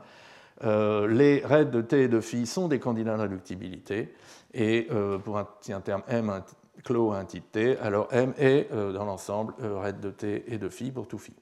[0.64, 4.14] Euh, les raids de T et de phi sont des candidats de réductibilité,
[4.54, 6.42] et euh, pour un, si terme M
[6.84, 10.70] clos un type T, alors M est euh, dans l'ensemble raid de T et de
[10.70, 11.34] phi pour tout phi.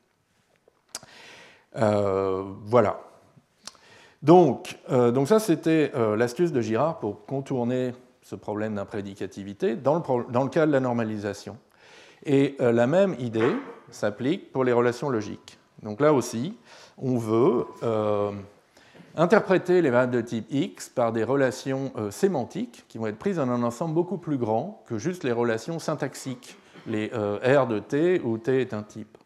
[1.74, 3.00] voilà.
[4.24, 4.80] Donc,
[5.28, 10.72] ça, c'était l'astuce de Girard pour contourner ce problème d'imprédicativité dans dans le cas de
[10.72, 11.58] la normalisation.
[12.26, 13.56] Et la même idée
[13.92, 15.60] s'applique pour les relations logiques.
[15.84, 16.58] Donc là aussi,
[16.98, 17.68] on veut
[19.16, 23.38] interpréter les variables de type X par des relations euh, sémantiques qui vont être prises
[23.38, 27.80] dans un ensemble beaucoup plus grand que juste les relations syntaxiques, les euh, R de
[27.80, 29.18] T où T est un type.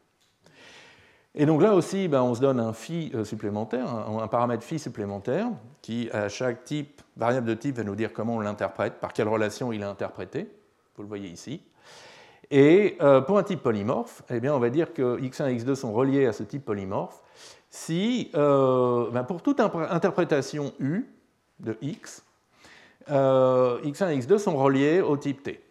[1.34, 4.80] Et donc là aussi, ben, on se donne un phi euh, supplémentaire, un, paramètre phi
[4.80, 5.48] supplémentaire,
[5.82, 9.28] qui à chaque type, variable de type, va nous dire comment on l'interprète, par quelle
[9.28, 10.50] relation il est interprété.
[10.96, 11.62] Vous le voyez ici.
[12.54, 15.94] Et pour un type polymorphe, eh bien, on va dire que x1 et x2 sont
[15.94, 17.22] reliés à ce type polymorphe
[17.72, 21.06] si, euh, ben, pour toute interprétation U
[21.62, 22.24] de X,
[23.10, 25.64] euh, X1 et X2 sont reliés au type T.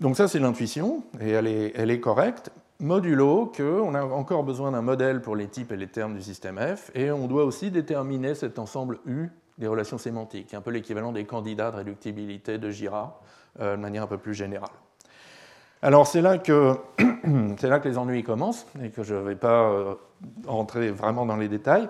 [0.00, 2.50] Donc ça, c'est l'intuition, et elle est, correcte,
[2.80, 6.58] modulo qu'on a encore besoin d'un modèle pour les types et les termes du système
[6.58, 11.12] F, et on doit aussi déterminer cet ensemble U des relations sémantiques, un peu l'équivalent
[11.12, 13.20] des candidats de réductibilité de Girard,
[13.60, 14.68] euh, de manière un peu plus générale.
[15.80, 16.76] Alors c'est là, que,
[17.62, 19.94] là que les ennuis commencent et que je ne vais pas euh,
[20.46, 21.88] rentrer vraiment dans les détails.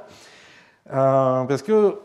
[0.93, 1.99] Euh, parce que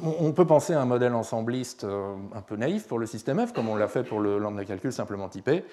[0.00, 3.52] on peut penser à un modèle ensembliste euh, un peu naïf pour le système F,
[3.52, 5.64] comme on l'a fait pour le lambda calcul simplement typé,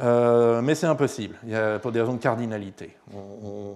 [0.00, 2.96] mais c'est impossible, y a, pour des raisons de cardinalité.
[3.14, 3.74] On,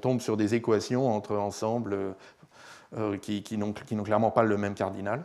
[0.00, 1.96] tombe sur des équations entre ensembles
[3.20, 5.22] qui n'ont clairement pas le même cardinal.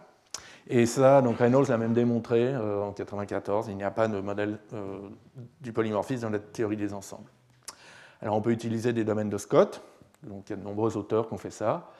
[0.69, 4.59] Et ça, donc Reynolds l'a même démontré en 1994, il n'y a pas de modèle
[5.61, 7.29] du polymorphisme dans la théorie des ensembles.
[8.21, 9.81] Alors on peut utiliser des domaines de Scott,
[10.23, 11.91] donc il y a de nombreux auteurs qui ont fait ça.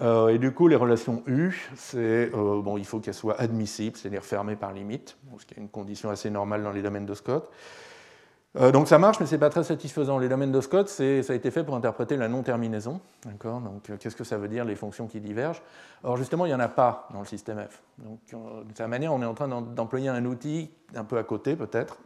[0.00, 3.96] Euh, et du coup, les relations U, c'est euh, bon, il faut qu'elles soient admissibles,
[3.96, 7.14] c'est-à-dire fermées par limite, ce qui est une condition assez normale dans les domaines de
[7.14, 7.50] Scott.
[8.56, 10.18] Euh, donc ça marche, mais ce n'est pas très satisfaisant.
[10.18, 13.00] Les domaines de Scott, ça a été fait pour interpréter la non-terminaison.
[13.24, 15.62] Donc qu'est-ce que ça veut dire, les fonctions qui divergent?
[16.04, 17.82] Or justement, il n'y en a pas dans le système F.
[17.98, 21.56] Donc de cette manière, on est en train d'employer un outil un peu à côté
[21.56, 21.98] peut-être.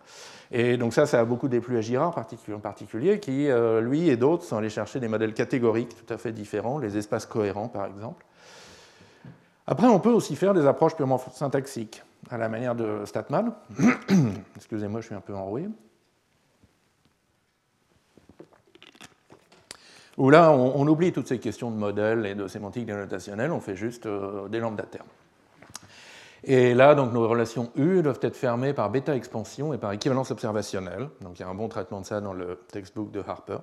[0.51, 3.49] Et donc ça, ça a beaucoup déplu à Girard en particulier, qui,
[3.83, 7.27] lui et d'autres, sont allés chercher des modèles catégoriques tout à fait différents, les espaces
[7.27, 8.25] cohérents par exemple.
[9.67, 13.53] Après, on peut aussi faire des approches purement syntaxiques, à la manière de Statman.
[14.57, 15.69] Excusez-moi, je suis un peu enroué.
[20.18, 23.76] Où là, on, oublie toutes ces questions de modèles et de sémantique dénotationnelle, on fait
[23.76, 25.07] juste euh, des lambda termes.
[26.42, 31.09] Et là, donc, nos relations U doivent être fermées par bêta-expansion et par équivalence observationnelle.
[31.20, 33.59] Donc il y a un bon traitement de ça dans le textbook de Harper.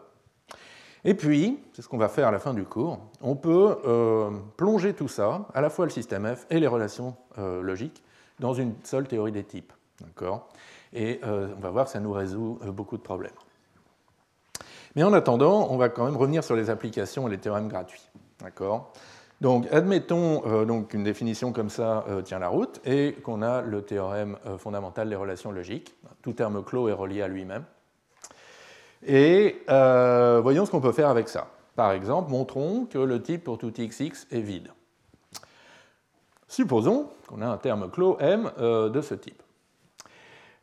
[1.04, 4.32] Et puis, c'est ce qu'on va faire à la fin du cours, on peut euh,
[4.56, 8.02] plonger tout ça, à la fois le système F et les relations euh, logiques,
[8.40, 9.74] dans une seule théorie des types.
[10.94, 13.32] Et on va voir que ça nous résout beaucoup de problèmes.
[14.96, 18.02] Mais en attendant, on va quand même revenir sur les applications et les théorèmes gratuits.
[18.42, 18.94] D'accord?
[19.42, 23.62] Donc, admettons euh, donc une définition comme ça euh, tient la route et qu'on a
[23.62, 25.94] le théorème euh, fondamental des relations logiques.
[26.22, 27.66] Tout terme clos est relié à lui-même.
[29.06, 31.48] Et voyons ce qu'on peut faire avec ça.
[31.76, 34.72] Par exemple, montrons que le type pour tout xx est vide.
[36.48, 39.44] Supposons qu'on a un terme clos m de ce type.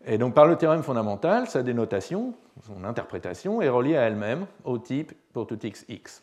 [0.04, 2.34] Et donc par le théorème fondamental, sa dénotation,
[2.66, 6.22] son interprétation, est reliée à elle-même au type pour tout x, x.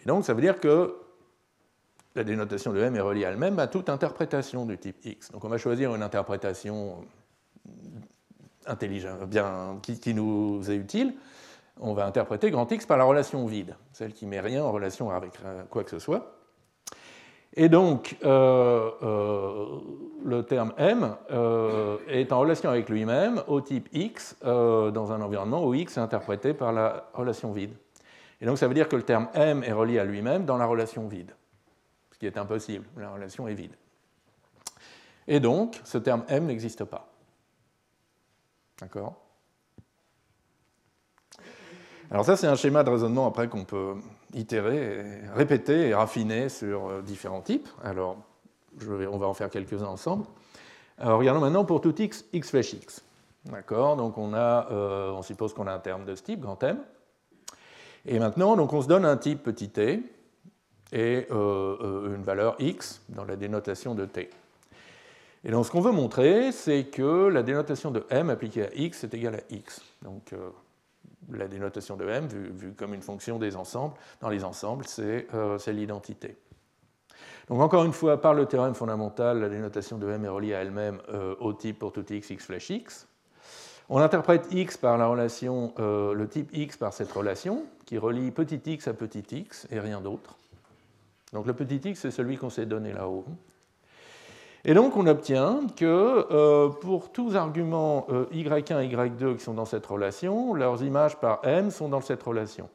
[0.00, 0.94] Et donc ça veut dire que
[2.14, 5.30] la dénotation de M est reliée à elle-même à toute interprétation du type X.
[5.30, 7.04] Donc on va choisir une interprétation
[8.66, 11.14] intelligente, bien, qui, qui, nous est utile.
[11.80, 15.10] On va interpréter grand X par la relation vide, celle qui met rien en relation
[15.10, 15.32] avec
[15.70, 16.37] quoi que ce soit.
[17.60, 19.80] Et donc, euh, euh,
[20.24, 25.66] le terme M euh, est en relation avec lui-même au type X dans un environnement
[25.66, 27.72] où X est interprété par la relation vide.
[28.40, 30.66] Et donc, ça veut dire que le terme M est relié à lui-même dans la
[30.66, 31.32] relation vide,
[32.12, 33.74] ce qui est impossible, la relation est vide.
[35.26, 37.08] Et donc, ce terme M n'existe pas.
[38.80, 39.16] D'accord?
[42.10, 43.96] Alors ça, c'est un schéma de raisonnement après qu'on peut
[44.32, 47.68] itérer, répéter et raffiner sur euh, différents types.
[47.84, 48.16] Alors,
[48.80, 50.24] on va en faire quelques-uns ensemble.
[50.96, 53.04] Alors, regardons maintenant pour tout x, x flèche x.
[53.44, 56.62] D'accord Donc, on, a, euh, on suppose qu'on a un terme de ce type, grand
[56.62, 56.78] M.
[58.06, 60.02] Et maintenant, donc, on se donne un type petit t
[60.92, 64.30] et euh, une valeur x dans la dénotation de t.
[65.44, 69.04] Et donc, ce qu'on veut montrer, c'est que la dénotation de m appliquée à x
[69.04, 69.82] est égale à x.
[70.02, 70.32] Donc,
[71.30, 75.72] la dénotation de M, vue, comme une fonction des ensembles, dans les ensembles, euh, c'est
[75.72, 76.36] l'identité.
[77.48, 80.60] Donc encore une fois, par le théorème fondamental, la dénotation de M est reliée à
[80.60, 83.08] elle-même euh, au type pour tout x, x flèche x.
[83.88, 88.30] On interprète x par la relation, euh, le type x par cette relation, qui relie
[88.30, 90.36] petit x à petit x et rien d'autre.
[91.32, 93.24] Donc le petit x, c'est celui qu'on s'est donné là-haut.
[94.64, 99.54] Et donc on obtient que euh, pour tous arguments euh, y1 et y2 qui sont
[99.54, 102.68] dans cette relation, leurs images par m sont dans cette relation.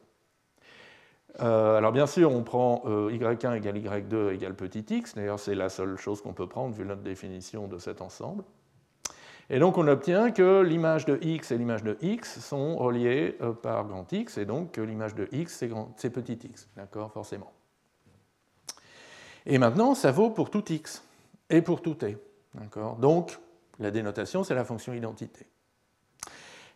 [1.40, 5.68] Euh, alors bien sûr, on prend y1 égale y2 égale petit x, d'ailleurs c'est la
[5.68, 8.44] seule chose qu'on peut prendre vu notre définition de cet ensemble.
[9.50, 13.84] Et donc on obtient que l'image de x et l'image de x sont reliées par
[13.84, 15.64] grand x, et donc que l'image de x
[15.96, 17.52] c'est petit x, d'accord, forcément.
[19.44, 21.04] Et maintenant, ça vaut pour tout x
[21.54, 22.16] et pour tout t.
[22.98, 23.38] Donc,
[23.78, 25.46] la dénotation, c'est la fonction identité.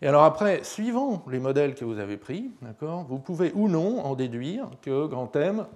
[0.01, 2.53] Et alors après, suivant les modèles que vous avez pris,
[3.09, 5.67] vous pouvez ou non en déduire que grand M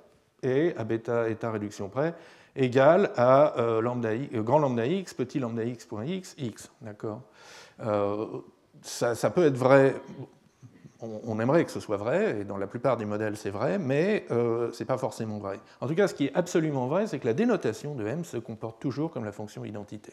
[0.43, 2.15] est, à bêta état réduction près,
[2.55, 6.71] égal à euh, euh, grand lambda x, petit lambda x point x, x.
[7.81, 8.27] Euh,
[8.83, 9.97] ça, peut être vrai
[11.03, 14.25] on, aimerait que ce soit vrai, et dans la plupart des modèles c'est vrai, mais
[14.31, 15.59] euh, ce n'est pas forcément vrai.
[15.81, 18.37] En tout cas, ce qui est absolument vrai, c'est que la dénotation de M se
[18.37, 20.13] comporte toujours comme la fonction identité.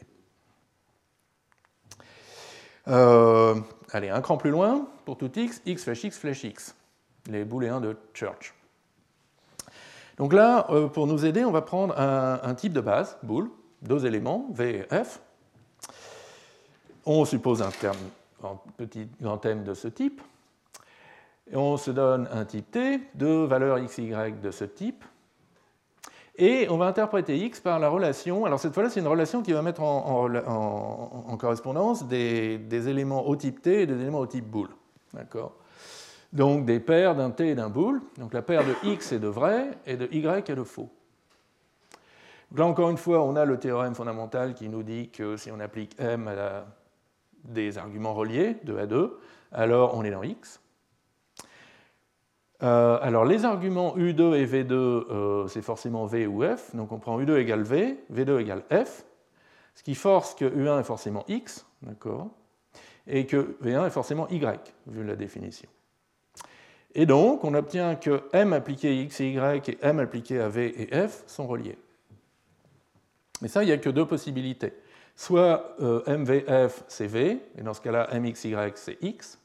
[2.88, 3.56] Euh,
[3.92, 6.76] allez, un cran plus loin, pour tout x, x flèche x flèche x,
[7.28, 8.56] les booléens de Church.
[10.18, 13.50] Donc là, euh, pour nous aider, on va prendre un, type de base, bool,
[13.84, 15.22] deux éléments, v et f.
[17.06, 17.98] On suppose un terme,
[18.44, 20.22] un petit grand M de ce type.
[21.54, 25.04] On se donne un type t, deux valeurs xy de ce type.
[26.42, 28.46] Et on va interpréter x par la relation.
[28.46, 33.62] Alors cette fois-là, c'est une relation qui va mettre en, correspondance des, éléments au type
[33.62, 34.70] T et des éléments au type boule.
[36.32, 38.02] Donc des paires d'un T et d'un boule.
[38.18, 40.90] Donc la paire de x est de vrai et de y est de faux.
[42.56, 45.60] là encore une fois, on a le théorème fondamental qui nous dit que si on
[45.60, 46.68] applique m à
[47.44, 49.20] des arguments reliés, 2 à 2,
[49.52, 50.62] alors on est dans x.
[52.62, 57.00] Euh, alors les arguments U2 et V2, euh, c'est forcément V ou F, donc on
[57.00, 59.06] prend U2 égale V, V2 égale F,
[59.76, 62.28] ce qui force que U1 est forcément X, d'accord,
[63.08, 65.70] et que V1 est forcément Y, vu la définition.
[66.96, 70.50] Et donc on obtient que M appliqué à X et Y et M appliqué à
[70.50, 71.78] V et F sont reliés.
[73.42, 74.74] Mais ça, il n'y a que deux possibilités.
[75.16, 79.40] Soit euh, MVF c'est V, et dans ce cas-là MXY c'est X,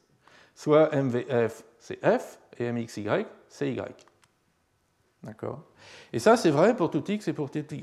[0.54, 3.06] soit MVF c'est F, et mxy,
[3.46, 3.78] c'est y.
[5.22, 5.60] D'accord?
[6.14, 7.80] Et ça, c'est vrai pour tout x et pour tout y.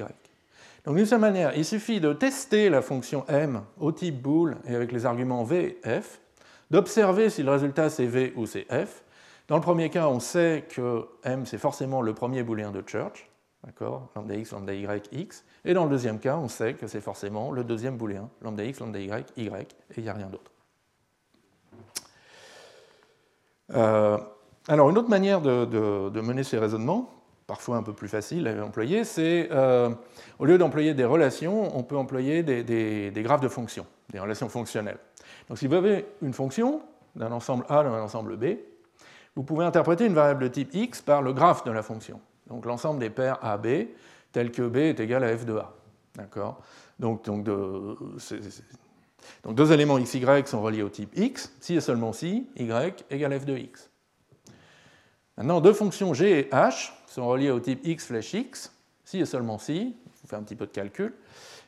[0.84, 4.74] Donc, d'une certaine manière, il suffit de tester la fonction m au type boole et
[4.74, 6.20] avec les arguments v et f,
[6.72, 9.04] d'observer si le résultat c'est v ou c'est f.
[9.48, 13.30] Dans le premier cas, on sait que m c'est forcément le premier booléen de Church,
[13.64, 14.10] d'accord?
[14.16, 15.46] Lambda x, lambda y, x.
[15.64, 18.80] Et dans le deuxième cas, on sait que c'est forcément le deuxième booléen, lambda x,
[18.80, 20.52] lambda y, y, et il n'y a rien d'autre.
[23.76, 24.18] Euh,
[24.68, 27.10] alors, une autre manière de, mener ces raisonnements,
[27.48, 29.90] parfois un peu plus facile à employer, c'est, euh,
[30.40, 35.00] au lieu d'employer des relations, on peut employer des, graphes de fonctions, des relations fonctionnelles.
[35.50, 36.82] Donc, si vous avez une fonction
[37.16, 38.58] d'un ensemble A dans un ensemble B,
[39.36, 42.20] vous pouvez interpréter une variable de type x par le graphe de la fonction.
[42.48, 43.68] Donc, l'ensemble des paires AB,
[44.32, 45.74] tel que B est égal à f de A.
[46.16, 46.62] D'accord?
[47.00, 47.48] Donc, donc,
[49.44, 52.94] donc, deux éléments x, y sont reliés au type x, si et seulement si, y
[53.10, 53.90] égale f de x.
[55.38, 59.26] Maintenant, deux fonctions g et h sont reliées au type x flèche x, si et
[59.26, 61.14] seulement si, il faut faire un petit peu de calcul,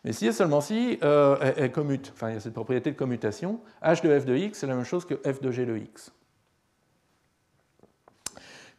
[0.04, 1.72] mais si et seulement si, euh, elle,
[2.12, 4.76] enfin il y a cette propriété de commutation, h de f de x c'est la
[4.76, 6.12] même chose que f de g de x.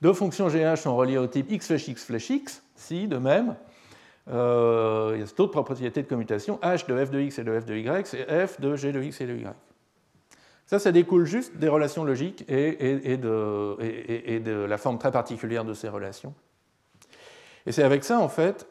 [0.02, 3.08] Deux fonctions g et h sont reliées au type x flèche x flèche x, si
[3.08, 3.56] de même,
[4.30, 7.44] euh, il y a cette autre propriété de commutation, h de f de x et
[7.44, 9.46] de f de y, c'est f de g de x et de y.
[10.66, 15.90] Ça, ça découle juste des relations logiques et, de, la forme très particulière de ces
[15.90, 16.32] relations.
[17.66, 18.66] Et c'est avec ça, en fait,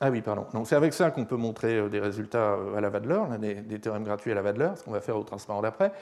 [0.00, 0.46] ah oui, pardon.
[0.52, 3.80] Donc c'est avec ça qu'on peut montrer euh, des résultats euh, à la Wadler, des,
[3.80, 5.92] théorèmes gratuits à la Wadler, ce qu'on va faire au transparent d'après.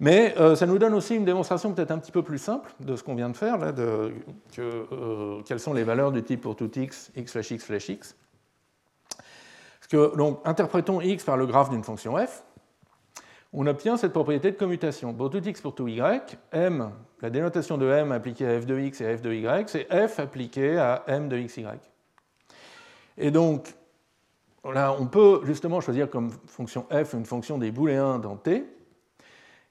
[0.00, 3.02] Mais ça nous donne aussi une démonstration peut-être un petit peu plus simple de ce
[3.02, 4.12] qu'on vient de faire, là, de,
[5.46, 8.16] quelles sont les valeurs du type pour tout x, x flash x flash x.
[9.92, 12.44] Donc, interprétons x par le graphe d'une fonction f
[13.52, 15.12] on obtient cette propriété de commutation.
[15.12, 16.90] Pour tout x pour tout y, m,
[17.20, 20.08] la dénotation de m appliquée à f de x et à f de y, c'est
[20.08, 21.66] f appliqué à m de xy.
[23.18, 23.74] Et donc,
[24.64, 28.64] là, on peut justement choisir comme fonction f une fonction des booléens dans T,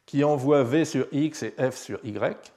[0.05, 2.53] qui envoie v sur x et f sur y.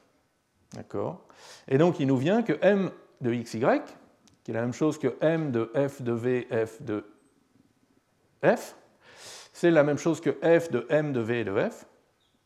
[0.74, 1.22] D'accord?
[1.68, 2.90] Et donc, il nous vient que m
[3.22, 3.60] de xy,
[4.42, 7.02] qui est la même chose que m de f de v, f de
[8.44, 8.76] f,
[9.52, 11.86] c'est la même chose que f de m de v et de f.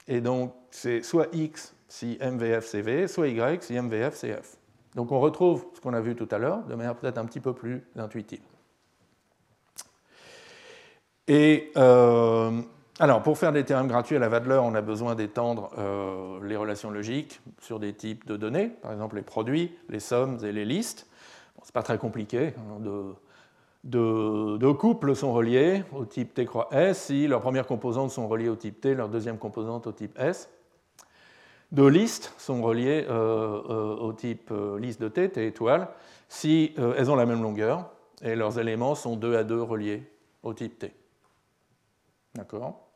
[0.07, 4.57] Et donc, c'est soit x si mvf c'est v, soit y si mvf c'est f.
[4.95, 7.41] Donc, on retrouve ce qu'on a vu tout à l'heure de manière peut-être un petit
[7.41, 8.43] peu plus intuitive.
[11.29, 12.63] Et euh,
[12.99, 16.57] alors, pour faire des théorèmes gratuits à la Wadler, on a besoin d'étendre euh, les
[16.57, 20.65] relations logiques sur des types de données, par exemple les produits, les sommes et les
[20.65, 21.07] listes.
[21.55, 22.81] Bon, Ce n'est pas très compliqué hein,
[23.85, 28.29] de deux couples sont reliés au type T croix S si leurs premières composantes sont
[28.29, 30.51] reliées au type T, leurs deuxièmes composantes au type S.
[31.71, 35.89] Deux listes sont reliées euh, euh, au type euh, liste de T, T étoile,
[36.29, 37.91] si elles ont la même longueur
[38.23, 40.03] et leurs éléments sont deux à deux reliés
[40.43, 40.93] au type T.
[42.35, 42.89] D'accord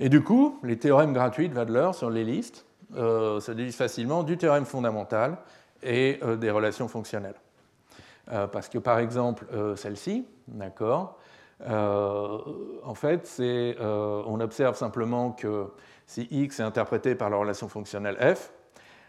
[0.00, 4.36] Et du coup, les théorèmes gratuits de Wadler sur les listes se déduisent facilement du
[4.36, 5.38] théorème fondamental
[5.82, 7.36] et des relations fonctionnelles.
[8.30, 11.18] Euh, parce que par exemple, euh, celle-ci, d'accord,
[11.66, 12.38] euh,
[12.82, 13.40] en fait,
[13.80, 15.66] on observe simplement que
[16.06, 18.52] si x est interprété par la relation fonctionnelle f,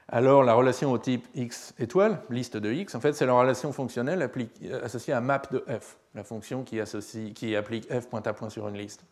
[0.08, 3.72] alors la relation au type x étoile, liste de x, en fait, c'est la relation
[3.72, 4.30] fonctionnelle
[4.84, 8.50] associée à map de f, la fonction qui, associe, qui applique f point à point
[8.50, 9.04] sur une liste.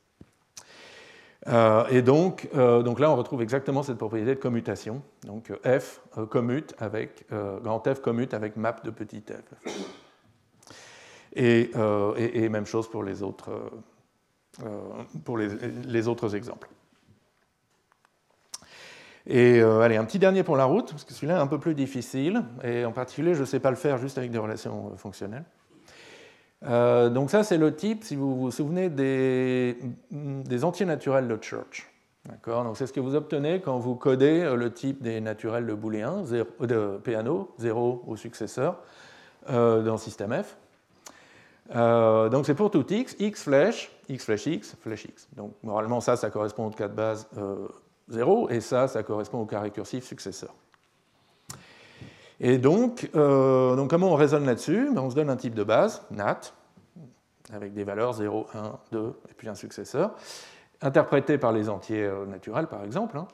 [1.45, 5.01] Et donc, donc, là, on retrouve exactement cette propriété de commutation.
[5.25, 9.55] Donc f commute avec, grand F commute avec map de petit f.
[11.37, 13.71] Euh, et, même chose pour les autres,
[14.63, 16.69] euh, pour les, autres exemples.
[19.25, 21.59] Et euh, allez, un petit dernier pour la route, parce que celui-là est un peu
[21.59, 24.91] plus difficile, et en particulier, je ne sais pas le faire juste avec des relations
[24.91, 25.45] euh, fonctionnelles.
[26.65, 29.77] Euh, donc ça, c'est le type, si vous vous souvenez, des,
[30.11, 31.89] des entiers naturels de Church.
[32.45, 36.23] Donc c'est ce que vous obtenez quand vous codez le type des naturels de booléen,
[36.61, 38.79] de Peano, 0 au successeur,
[39.49, 40.55] dans le système F.
[41.73, 45.27] donc c'est pour tout x, x flèche, x flèche x, flèche x.
[45.35, 47.27] Donc moralement, ça, ça correspond au cas de base
[48.07, 50.53] 0, et ça, ça correspond au cas récursif successeur.
[52.45, 54.89] Et donc, euh, donc comment on raisonne là-dessus?
[54.93, 56.53] Ben, On se donne un type de base, NAT,
[57.53, 60.13] avec des valeurs 0, 1, 2, et puis un successeur,
[60.81, 63.17] interprété par les entiers euh, naturels, par exemple.
[63.17, 63.29] Hein.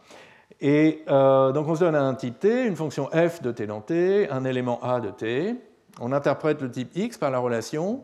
[0.62, 3.82] Et euh, donc on se donne un type t, une fonction f de t dans
[3.82, 5.55] t, un élément a de t.
[5.99, 8.03] On interprète le type x par la relation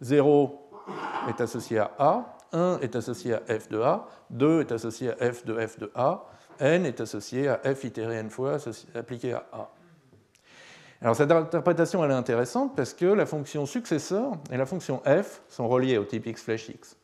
[0.00, 0.70] 0
[1.28, 5.30] est associé à a, 1 est associé à f de A, 2 est associé à
[5.30, 6.24] f de f de A,
[6.58, 8.56] n est associé à f itéré n fois
[8.94, 9.68] appliqué à A.
[11.00, 15.42] Alors cette interprétation elle est intéressante parce que la fonction successeur et la fonction f
[15.48, 16.96] sont reliées au type x flèche x.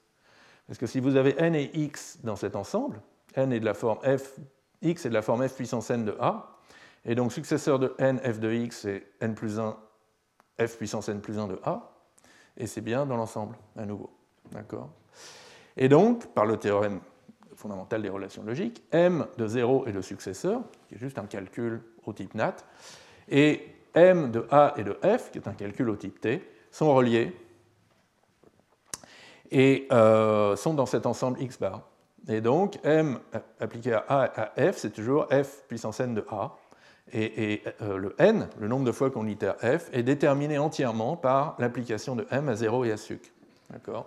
[0.67, 3.01] Parce que si vous avez n et x dans cet ensemble,
[3.35, 4.39] n est de la forme f,
[4.83, 6.59] x est de la forme f puissance n de a,
[7.05, 9.77] et donc successeur de n f de x c'est n plus 1
[10.67, 11.93] f puissance n plus 1 de a,
[12.57, 14.11] et c'est bien dans l'ensemble à nouveau.
[14.53, 14.91] D'accord?
[15.77, 17.01] Et donc, par le théorème
[17.57, 21.83] fondamental des relations logiques, m de 0 est le successeur, qui est juste un calcul
[22.05, 22.57] au type nat,
[23.29, 26.95] et m de a et de f, qui est un calcul au type t, sont
[26.95, 27.35] reliés
[29.51, 31.83] et euh, sont dans cet ensemble x bar.
[32.29, 33.19] Et donc, m
[33.61, 36.57] appliqué à a et à f, c'est toujours f puissance n de a.
[37.13, 41.55] Et, euh, le n, le nombre de fois qu'on itère f, est déterminé entièrement par
[41.59, 43.33] l'application de m à 0 et à suc.
[43.71, 44.07] D'accord?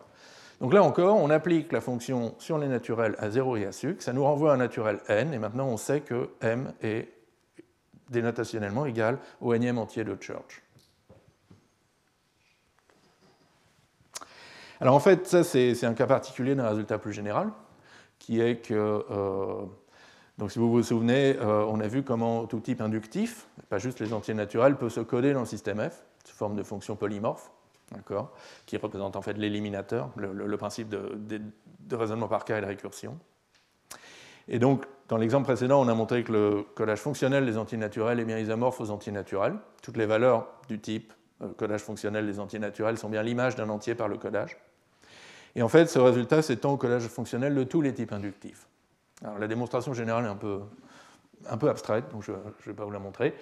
[0.59, 4.01] Donc là encore, on applique la fonction sur les naturels à 0 et à suc,
[4.01, 7.09] ça nous renvoie à un naturel n, et maintenant on sait que m est
[8.09, 10.63] dénotationnellement égal au nème entier de Church.
[14.79, 17.49] Alors en fait, ça c'est un cas particulier d'un résultat plus général,
[18.19, 19.65] qui est que, euh,
[20.37, 23.99] donc si vous vous souvenez, euh, on a vu comment tout type inductif, pas juste
[23.99, 27.51] les entiers naturels, peut se coder dans le système F sous forme de fonctions polymorphes
[28.65, 31.41] qui représente en fait l'éliminateur, le, principe de,
[31.95, 33.17] raisonnement par cas et de récursion.
[34.47, 38.25] Et donc, dans l'exemple précédent, on a montré que le codage fonctionnel des antinaturels est
[38.25, 39.55] bien isomorphe aux antinaturels.
[39.81, 43.95] Toutes les valeurs du type euh, codage fonctionnel des antinaturels sont bien l'image d'un entier
[43.95, 44.57] par le codage.
[45.55, 48.67] Et en fait, ce résultat s'étend au codage fonctionnel de tous les types inductifs.
[49.23, 52.99] Alors, la démonstration générale est un peu abstraite, donc je ne vais pas vous la
[52.99, 53.33] montrer.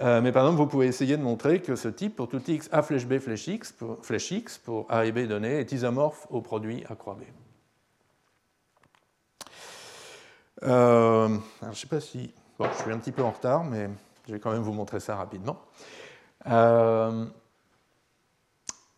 [0.00, 2.68] Euh, mais par exemple, vous pouvez essayer de montrer que ce type, pour tout x
[2.72, 6.26] a flèche b flèche x, pour, flèche x, pour a et b donnés, est isomorphe
[6.30, 7.22] au produit a croix b.
[10.64, 11.36] Euh,
[11.70, 12.32] je sais pas si...
[12.60, 13.88] Je suis un petit peu en retard, mais
[14.26, 15.58] je vais quand même vous montrer ça rapidement.
[16.48, 17.24] Euh,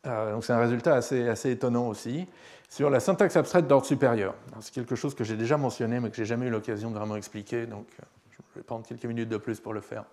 [0.04, 2.26] donc c'est un résultat assez, étonnant aussi
[2.68, 4.34] sur la syntaxe abstraite d'ordre supérieur.
[4.60, 7.16] C'est quelque chose que j'ai déjà mentionné, mais que j'ai jamais eu l'occasion de vraiment
[7.16, 7.86] expliquer, donc
[8.30, 10.04] je vais prendre quelques minutes de plus pour le faire.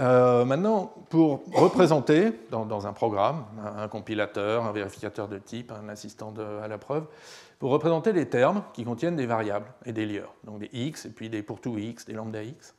[0.00, 3.44] Euh, maintenant, pour représenter dans, un programme,
[3.76, 6.32] un, compilateur, un vérificateur de type, un assistant
[6.62, 7.06] à la preuve,
[7.62, 11.10] pour représenter des termes qui contiennent des variables et des lieurs, donc des x et
[11.10, 12.74] puis des pour tout x, des lambda x.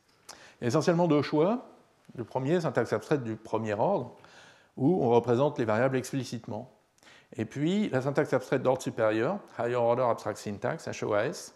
[0.60, 1.64] Essentiellement deux choix.
[2.16, 4.14] Le premier, syntaxe abstraite du premier ordre,
[4.76, 6.70] où on représente les variables explicitement.
[7.34, 11.54] Et puis la syntaxe abstraite d'ordre supérieur, Higher Order Abstract Syntax, HOAS,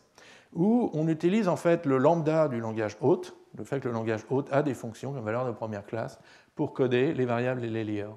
[0.54, 4.24] où on utilise en fait le lambda du langage hôte, le fait que le langage
[4.30, 6.18] hôte a des fonctions comme valeur de première classe,
[6.54, 8.16] pour coder les variables et les lieurs.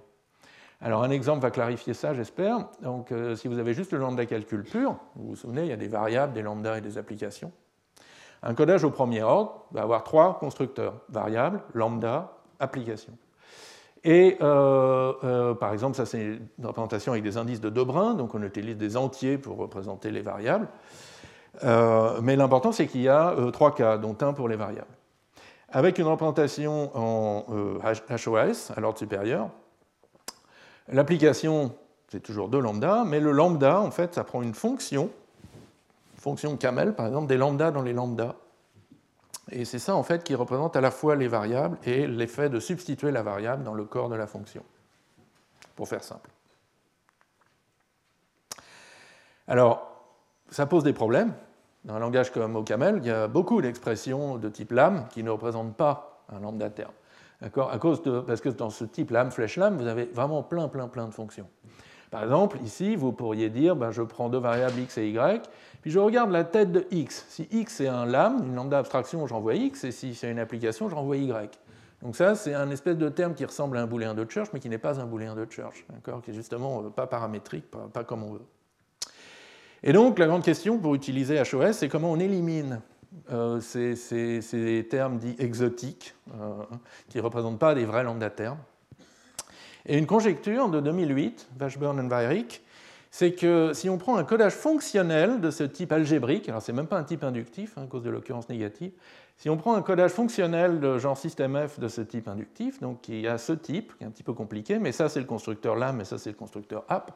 [0.84, 2.68] Alors un exemple va clarifier ça, j'espère.
[2.82, 5.72] Donc euh, si vous avez juste le lambda calcul pur, vous vous souvenez, il y
[5.72, 7.52] a des variables, des lambdas et des applications.
[8.42, 13.14] Un codage au premier ordre va avoir trois constructeurs, variables, lambda, application.
[14.04, 18.34] Et euh, euh, par exemple, ça c'est une représentation avec des indices de Debrun, donc
[18.34, 20.68] on utilise des entiers pour représenter les variables.
[21.64, 24.88] Mais l'important, c'est qu'il y a trois cas, dont un pour les variables.
[25.70, 27.46] Avec une représentation en
[27.86, 29.52] HOS, à l'ordre supérieur,
[30.92, 31.76] l'application,
[32.08, 35.10] c'est toujours 2 lambda, mais le lambda, en fait, ça prend une fonction,
[36.18, 38.36] fonction camel, par exemple, des lambdas dans les lambdas.
[39.50, 42.60] Et c'est ça, en fait, qui représente à la fois les variables et l'effet de
[42.60, 44.64] substituer la variable dans le corps de la fonction,
[45.76, 46.30] pour faire simple.
[49.48, 50.06] Alors,
[50.50, 51.34] ça pose des problèmes.
[51.84, 55.32] Dans un langage comme OCaml, il y a beaucoup d'expressions de type lame qui ne
[55.32, 56.70] représentent pas un lambda
[57.42, 60.68] À cause de, parce que dans ce type lame, flèche lame, vous avez vraiment plein,
[60.68, 61.48] plein, plein de fonctions.
[62.12, 65.42] Par exemple, ici, vous pourriez dire, ben, je prends deux variables x et y,
[65.82, 67.26] puis je regarde la tête de x.
[67.30, 70.90] Si x est un lambda, une lambda abstraction, j'envoie x, et si c'est une application,
[70.90, 71.58] j'envoie y.
[72.02, 74.60] Donc ça, c'est un espèce de terme qui ressemble à un booléen de Church, mais
[74.60, 75.86] qui n'est pas un booléen de Church,
[76.24, 78.46] qui est justement euh, pas paramétrique, pas, comme on veut.
[79.84, 82.82] Et donc, la grande question pour utiliser HOS, c'est comment on élimine
[83.32, 86.64] euh, ces, termes dits exotiques, euh,
[87.10, 88.60] qui ne représentent pas des vrais lambda termes.
[89.86, 92.62] Et une conjecture de 2008, Washburn et Weyrich,
[93.10, 96.88] c'est que si on prend un codage fonctionnel de ce type algébrique, alors c'est même
[96.88, 98.92] pas un type inductif hein, à cause de l'occurrence négative,
[99.38, 103.02] si on prend un codage fonctionnel de genre système F de ce type inductif, donc
[103.02, 105.76] qui a ce type, qui est un petit peu compliqué, mais ça c'est le constructeur
[105.76, 107.12] LAM et ça c'est le constructeur app,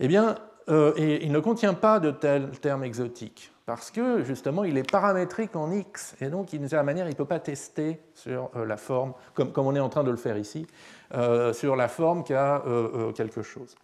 [0.00, 0.36] eh bien,
[0.68, 5.56] euh, il ne contient pas de tel terme exotique, parce que justement il est paramétrique
[5.56, 8.76] en X, et donc d'une certaine manière il ne peut pas tester sur euh, la
[8.76, 10.66] forme, comme, on est en train de le faire ici,
[11.14, 12.62] euh, sur la forme qu'a
[13.14, 13.74] quelque chose.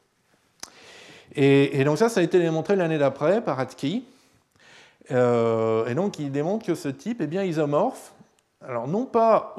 [1.35, 4.05] Et, donc ça, ça a été démontré l'année d'après par Atki.
[5.11, 8.13] Euh, et donc il démontre que ce type est bien isomorphe,
[8.65, 9.57] alors non pas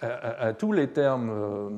[0.00, 1.70] à, tous les termes euh,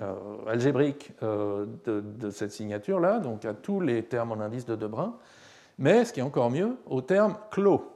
[0.00, 0.14] euh,
[0.48, 5.14] algébriques de, cette signature-là, donc à tous les termes en indice de Debrun,
[5.78, 7.92] mais ce qui est encore mieux, aux termes clos,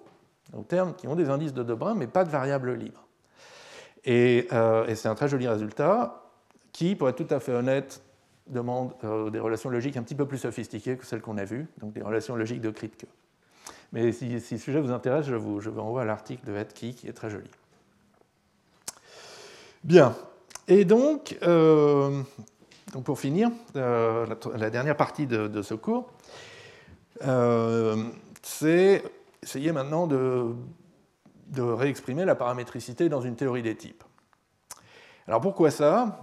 [0.56, 3.06] aux termes qui ont des indices de Debrun, mais pas de variables libres.
[4.04, 4.48] Et,
[4.88, 6.22] et c'est un très joli résultat
[6.72, 8.00] qui, pour être tout à fait honnête,
[8.48, 11.66] demande euh, des relations logiques un petit peu plus sophistiquées que celles qu'on a vues,
[11.78, 13.06] donc des relations logiques de Kritke.
[13.92, 17.08] Mais si, le sujet vous intéresse, je vous, je renvoie à l'article de Hetke qui
[17.08, 17.50] est très joli.
[19.82, 20.14] Bien.
[20.66, 22.22] Et donc, euh,
[23.04, 26.10] pour finir, euh, la, dernière partie de, ce cours,
[28.42, 29.02] c'est
[29.42, 30.54] essayer maintenant de,
[31.56, 34.04] réexprimer la paramétricité dans une théorie des types.
[35.26, 36.20] Alors pourquoi ça?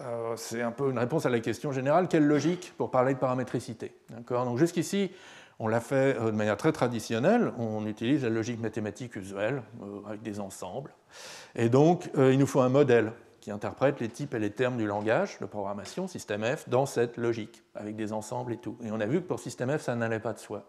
[0.00, 3.18] Euh, c'est un peu une réponse à la question générale, quelle logique pour parler de
[3.18, 3.94] paramétricité?
[4.28, 5.12] Donc jusqu'ici,
[5.60, 10.00] on l'a fait euh, de manière très traditionnelle, on utilise la logique mathématique usuelle euh,
[10.08, 10.90] avec des ensembles.
[11.54, 13.12] Et donc, il nous faut un modèle
[13.44, 17.18] qui interprète les types et les termes du langage de programmation, système F, dans cette
[17.18, 18.78] logique, avec des ensembles et tout.
[18.82, 20.64] Et on a vu que pour système F, ça n'allait pas de soi.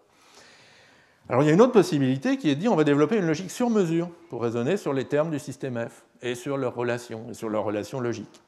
[1.30, 3.28] Alors il y a une autre possibilité qui est de dire on va développer une
[3.28, 7.30] logique sur mesure pour raisonner sur les termes du système F et sur leurs relations,
[7.30, 8.42] et sur leurs relations logiques.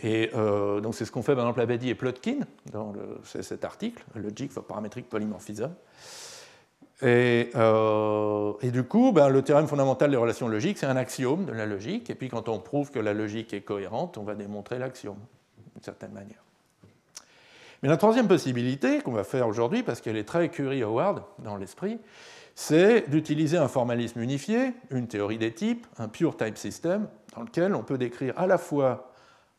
[0.00, 2.40] Et euh, donc c'est ce qu'ont fait par exemple Abadi et Plotkin
[2.72, 5.70] dans cet article, Logic for Parametric Polymorphism.
[7.02, 11.44] Et, euh, et du coup, ben, le théorème fondamental des relations logiques, c'est un axiome
[11.44, 12.08] de la logique.
[12.10, 15.18] Et puis quand on prouve que la logique est cohérente, on va démontrer l'axiome,
[15.74, 16.42] d'une certaine manière.
[17.82, 21.98] Mais la troisième possibilité qu'on va faire aujourd'hui, parce qu'elle est très Curie-Howard dans l'esprit,
[22.54, 27.74] c'est d'utiliser un formalisme unifié, une théorie des types, un pure type system, dans lequel
[27.74, 29.12] on peut décrire à la fois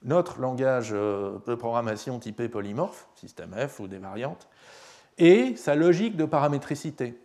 [0.04, 4.48] notre langage euh, de programmation typé polymorphe, système F ou des variantes,
[5.18, 7.20] et sa logique de paramétricité.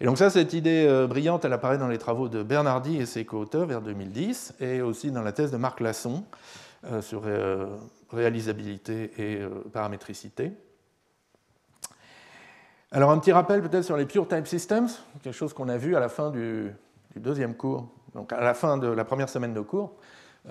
[0.00, 3.06] Et donc ça, cette idée euh, brillante, elle apparaît dans les travaux de Bernardi et
[3.06, 6.24] ses co-auteurs vers 2010, et aussi dans la thèse de Marc Lasson
[6.84, 7.22] euh, sur
[8.10, 9.40] réalisabilité et
[9.72, 10.52] paramétricité.
[12.92, 14.88] Alors un petit rappel peut-être sur les pure type systems,
[15.22, 16.70] quelque chose qu'on a vu à la fin du,
[17.12, 19.96] du, deuxième cours, donc à la fin de la première semaine de cours.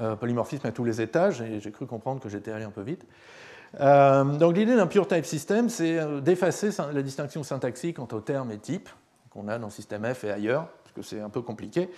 [0.01, 2.81] Euh, polymorphisme à tous les étages, et j'ai cru comprendre que j'étais allé un peu
[2.81, 3.05] vite.
[3.80, 8.51] Euh, donc l'idée d'un pure type system, c'est euh, d'effacer la distinction syntaxique entre termes
[8.51, 8.89] et types
[9.30, 11.89] qu'on a dans le système F et ailleurs, parce que c'est un peu compliqué.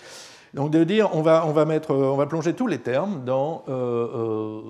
[0.54, 3.64] Donc de dire, on va, on va, mettre, on va plonger tous les termes dans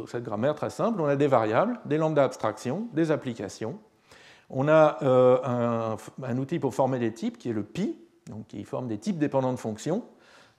[0.08, 1.00] cette grammaire très simple.
[1.00, 3.78] On a des variables, des lambda abstractions, des applications.
[4.50, 7.96] On a un, un, outil pour former des types qui est le pi,
[8.28, 10.02] donc qui forme des types dépendants de fonctions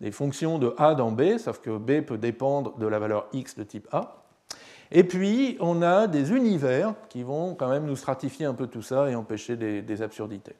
[0.02, 3.56] des fonctions de A dans B, sauf que B peut dépendre de la valeur x
[3.56, 4.27] de type A.
[4.92, 8.82] Et puis, on a des univers qui vont quand même nous stratifier un peu tout
[8.82, 10.56] ça et empêcher des, absurdités.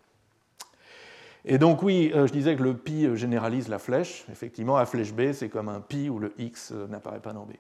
[1.46, 4.26] Et donc oui, euh, je disais que le pi euh, généralise la flèche.
[4.30, 7.46] Effectivement, à flèche B, c'est comme un pi où le x euh, n'apparaît pas dans
[7.46, 7.52] B.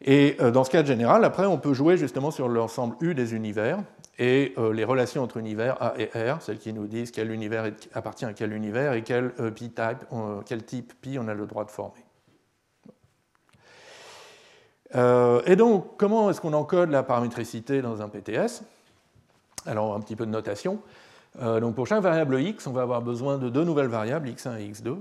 [0.00, 3.82] Et dans ce cas général, après, on peut jouer justement sur l'ensemble U des univers
[4.20, 8.24] et les relations entre univers A et R, celles qui nous disent quel univers appartient
[8.24, 9.80] à quel univers et quel, euh, type,
[10.46, 12.04] quel type pi on a le droit de former.
[14.94, 18.62] Et donc, comment est-ce qu'on encode la paramétricité dans un PTS
[19.66, 20.80] Alors, un petit peu de notation.
[21.40, 24.70] donc, pour chaque variable x, on va avoir besoin de deux nouvelles variables, x1 et
[24.70, 24.96] x2,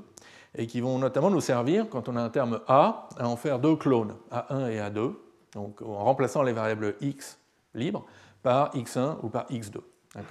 [0.57, 3.59] et qui vont notamment nous servir, quand on a un terme a, à en faire
[3.59, 5.13] deux clones, a1 et a2,
[5.53, 7.39] donc en remplaçant les variables x
[7.73, 8.05] libres
[8.43, 9.79] par x1 ou par x2.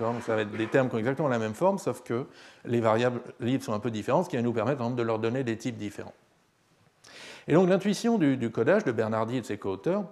[0.01, 2.27] Donc ça va être des termes qui ont exactement la même forme, sauf que
[2.65, 5.45] les variables libres sont un peu différentes, ce qui va nous permettre de leur donner
[5.45, 6.15] des types différents.
[7.49, 10.05] Et donc l'intuition du, codage de Bernardi et de ses co-auteurs,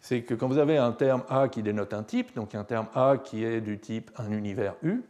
[0.00, 2.86] c'est que quand vous avez un terme A qui dénote un type, donc un terme
[2.94, 5.02] A qui est du type un univers U,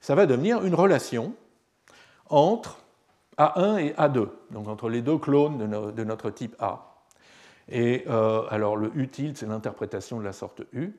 [0.00, 1.34] ça va devenir une relation
[2.28, 2.78] entre
[3.38, 6.96] A1 et A2, donc entre les deux clones de, notre type A.
[7.68, 10.92] Et euh, alors le utile, c'est l'interprétation de la sorte U.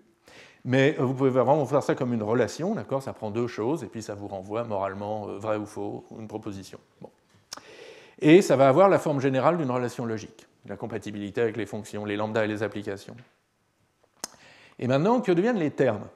[0.66, 3.04] Mais euh, vous pouvez vraiment faire ça comme une relation, d'accord?
[3.04, 6.28] Ça prend deux choses, et puis ça vous renvoie moralement euh, vrai ou faux, une
[6.28, 6.80] proposition.
[8.20, 12.06] Et ça va avoir la forme générale d'une relation logique, la compatibilité avec les fonctions,
[12.06, 13.16] les lambdas et les applications.
[14.80, 16.08] Et maintenant, que deviennent les termes?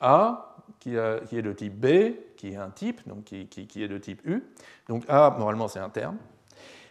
[0.00, 4.22] A, qui, est de type B, qui est un type, donc qui, est de type
[4.24, 4.42] U.
[4.88, 6.16] Donc A, normalement, c'est un terme.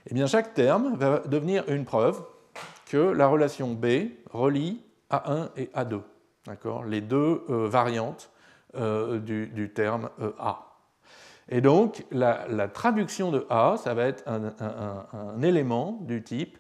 [0.06, 2.24] Et eh bien, chaque terme va devenir une preuve
[2.86, 6.02] que la relation B relie A1 et A2
[6.88, 8.32] les deux euh, variantes
[8.76, 10.69] euh, du, terme euh, A.
[11.50, 16.58] Et donc, la, traduction de A, ça va être un, élément du type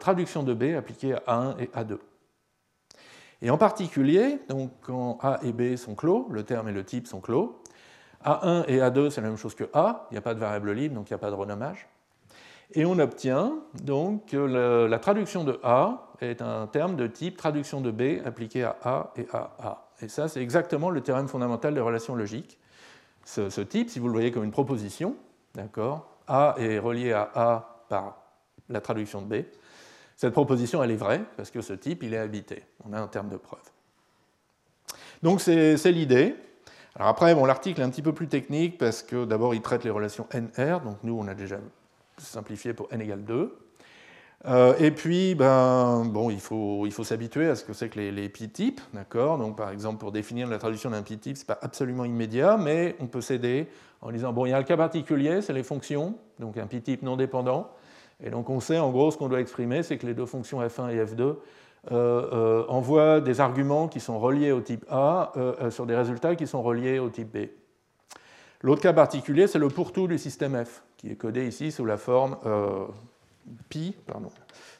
[0.00, 1.98] traduction de B appliquée à A1 et A2.
[3.42, 7.06] Et en particulier, donc, quand A et B sont clos, le terme et le type
[7.06, 7.60] sont clos,
[8.24, 10.72] A1 et A2, c'est la même chose que A, il n'y a pas de variable
[10.72, 11.88] libre, donc il n'y a pas de renommage.
[12.74, 14.36] Et on obtient donc que
[14.86, 19.12] la traduction de A est un terme de type traduction de B appliqué à A
[19.16, 19.88] et à A.
[20.00, 22.58] Et ça, c'est exactement le théorème fondamental des relations logiques.
[23.24, 25.16] Ce, type, si vous le voyez comme une proposition,
[25.54, 28.18] d'accord, A est relié à A par
[28.68, 29.44] la traduction de B.
[30.16, 32.64] Cette proposition, elle est vraie, parce que ce type, il est habité.
[32.84, 33.60] On a un terme de preuve.
[35.22, 36.34] Donc c'est l'idée.
[36.94, 39.84] Alors après, bon, l'article est un petit peu plus technique, parce que d'abord, il traite
[39.84, 41.58] les relations NR, donc nous, on a déjà
[42.18, 43.56] simplifié pour n égale 2.
[44.46, 47.98] Euh, et puis, ben, bon, il faut, il faut s'habituer à ce que c'est que
[48.00, 49.38] les, les pi-types, d'accord?
[49.38, 52.96] Donc, par exemple, pour définir la traduction d'un pi-type, ce n'est pas absolument immédiat, mais
[52.98, 53.68] on peut s'aider
[54.00, 57.02] en disant, bon, il y a un cas particulier, c'est les fonctions, donc un pi-type
[57.02, 57.70] non dépendant,
[58.20, 60.60] et donc on sait en gros ce qu'on doit exprimer, c'est que les deux fonctions
[60.60, 61.36] f1 et f2 euh,
[61.90, 65.32] euh, envoient des arguments qui sont reliés au type A
[65.70, 67.48] sur des résultats qui sont reliés au type B.
[68.60, 71.96] L'autre cas particulier, c'est le pourtour du système F, qui est codé ici sous la
[71.96, 72.36] forme
[73.68, 74.30] pi, pardon,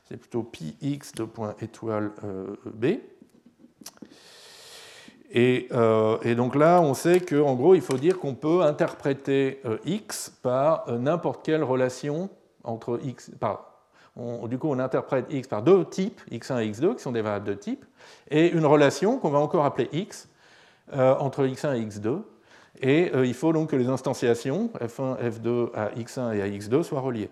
[0.09, 2.87] c'est plutôt pi x de point étoile euh, B.
[5.35, 10.31] Euh, et, donc là, on sait qu'en gros, il faut dire qu'on peut interpréter x
[10.43, 12.29] par n'importe quelle relation
[12.65, 13.31] entre x.
[13.31, 17.47] du coup, on interprète x par deux types, x1 et x2, qui sont des variables
[17.47, 17.87] de type,
[18.31, 20.29] et une relation qu'on va encore appeler x
[20.93, 22.23] entre x1 et x2,
[22.81, 26.83] et euh, il faut donc que les instantiations f1, f2 à x1 et à x2
[26.83, 27.31] soient reliées.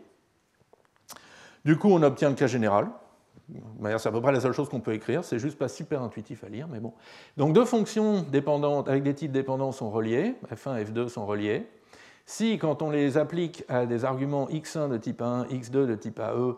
[1.64, 2.88] Du coup, on obtient le cas général.
[3.80, 6.44] C'est à peu près la seule chose qu'on peut écrire, c'est juste pas super intuitif
[6.44, 6.94] à lire, mais bon.
[7.36, 11.66] Donc deux fonctions dépendantes avec des types dépendants sont reliées, f1 et f2 sont reliées.
[12.26, 16.20] Si, quand on les applique à des arguments x1 de type 1, x2 de type
[16.20, 16.54] AE,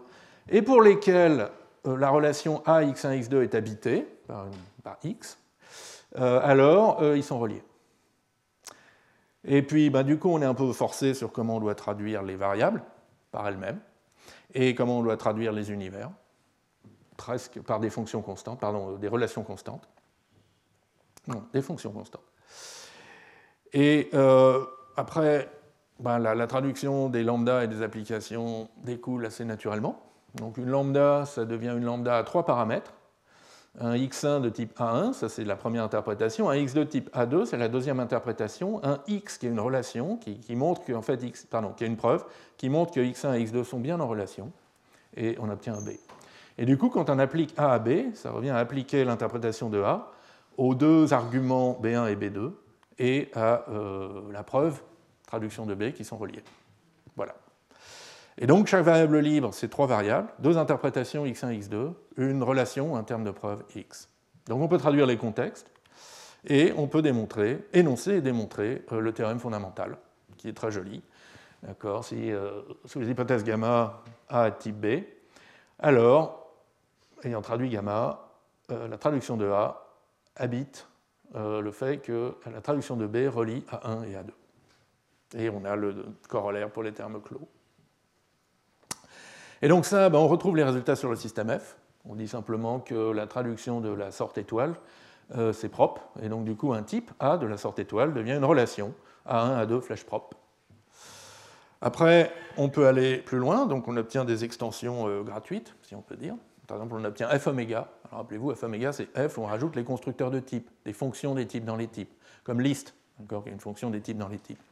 [0.50, 1.48] et pour lesquels
[1.86, 5.38] euh, la relation A, x1, x2 est habitée par, x,
[6.18, 7.62] euh, alors ils sont reliés.
[9.44, 12.22] Et puis, bah, du coup, on est un peu forcé sur comment on doit traduire
[12.22, 12.82] les variables
[13.30, 13.80] par elles-mêmes
[14.55, 16.11] et comment on doit traduire les univers,
[17.16, 19.88] presque par des fonctions constantes, pardon, des relations constantes.
[21.26, 22.24] Non, des fonctions constantes.
[23.72, 24.64] Et euh,
[24.96, 25.48] après,
[26.00, 30.03] bah, la, la, traduction des lambdas et des applications découle assez naturellement.
[30.34, 32.92] Donc une lambda, ça devient une lambda à trois paramètres
[33.79, 37.47] un x1 de type A1, ça c'est la première interprétation, un x2 de type A2,
[37.47, 41.23] c'est la deuxième interprétation, un x qui est une relation, qui, montre que, en fait,
[41.23, 42.25] x, pardon, qui est une preuve,
[42.59, 44.53] qui montre que x1 et x2 sont bien en relation,
[45.16, 45.91] et on obtient un B.
[46.59, 49.81] Et du coup, quand on applique A à B, ça revient à appliquer l'interprétation de
[49.81, 50.11] A
[50.59, 52.53] aux deux arguments B1 et B2,
[52.99, 54.83] et à euh, la preuve,
[55.27, 56.45] traduction de B, qui sont reliés.
[57.16, 57.35] Voilà.
[58.37, 63.04] Et donc chaque variable libre, c'est trois variables, deux interprétations x1, x2, une relation, un
[63.04, 64.08] terme de preuve x.
[64.46, 65.70] Donc on peut traduire les contextes
[66.46, 69.96] et on peut démontrer, énoncer et démontrer euh, le théorème fondamental,
[70.36, 71.02] qui est très joli.
[71.62, 75.04] D'accord Si euh, sous les hypothèses gamma A type B,
[75.78, 76.52] alors,
[77.22, 78.28] ayant traduit gamma,
[78.70, 79.86] euh, la traduction de A
[80.36, 80.86] habite
[81.34, 85.38] le fait que la traduction de B relie A1 et A2.
[85.38, 87.48] Et on a le corollaire pour les termes clos.
[89.62, 91.78] Et donc ça, ben, on retrouve les résultats sur le système F.
[92.09, 94.74] On dit simplement que la traduction de la sorte étoile,
[95.36, 98.32] euh, c'est propre, et donc du coup un type A de la sorte étoile devient
[98.32, 98.92] une relation
[99.26, 100.36] A1, A2, flèche propre.
[101.80, 106.03] Après, on peut aller plus loin, donc on obtient des extensions euh, gratuites, si on
[106.03, 106.34] peut dire.
[106.66, 107.88] Par exemple, on obtient f oméga.
[108.07, 111.46] Alors rappelez-vous, f oméga, c'est f, on rajoute les constructeurs de types, des fonctions des
[111.46, 112.12] types dans les types,
[112.44, 114.62] comme list, est une fonction des types dans les types.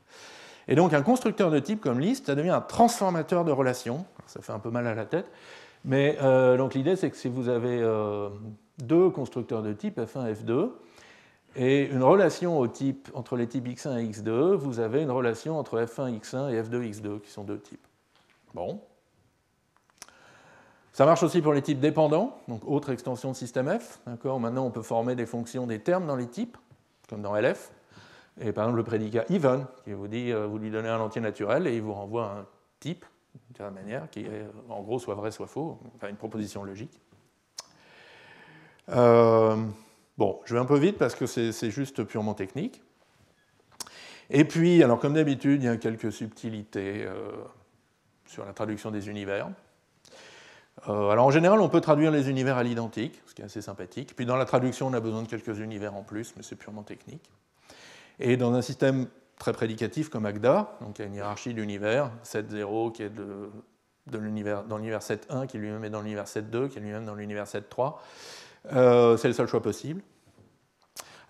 [0.68, 4.04] Et donc un constructeur de type comme liste, ça devient un transformateur de relations.
[4.26, 5.26] Ça fait un peu mal à la tête.
[5.84, 6.16] Mais
[6.56, 7.82] donc l'idée, c'est que si vous avez
[8.78, 10.70] deux constructeurs de type F1 et F2,
[11.56, 15.58] et une relation au type, entre les types x1 et x2, vous avez une relation
[15.58, 17.84] entre f1 x1 et f2 x2, qui sont deux types.
[18.54, 18.80] Bon.
[20.92, 24.00] Ça marche aussi pour les types dépendants, donc autre extension de système F.
[24.06, 26.56] Maintenant, on peut former des fonctions, des termes dans les types,
[27.08, 27.72] comme dans LF.
[28.40, 31.20] Et par exemple, le prédicat even, qui vous dit, euh, vous lui donnez un entier
[31.20, 32.46] naturel et il vous renvoie un
[32.78, 33.04] type,
[33.58, 36.98] la manière, qui est en gros soit vrai, soit faux, enfin une proposition logique.
[38.88, 39.56] Euh,
[40.20, 42.82] Bon, je vais un peu vite parce que c'est juste purement technique.
[44.28, 47.30] Et puis, alors comme d'habitude, il y a quelques subtilités euh,
[48.26, 49.48] sur la traduction des univers.
[50.90, 53.62] Euh, alors en général, on peut traduire les univers à l'identique, ce qui est assez
[53.62, 54.14] sympathique.
[54.14, 56.82] Puis dans la traduction, on a besoin de quelques univers en plus, mais c'est purement
[56.82, 57.30] technique.
[58.18, 59.06] Et dans un système
[59.40, 63.50] très prédicatif comme Agda, donc il y a une hiérarchie d'univers, 7.0 qui est de,
[64.06, 64.18] de
[64.68, 67.94] dans l'univers 7.1, qui lui-même est dans l'univers 7.2, qui est lui-même dans l'univers 7.3.
[68.74, 70.02] Euh, c'est le seul choix possible.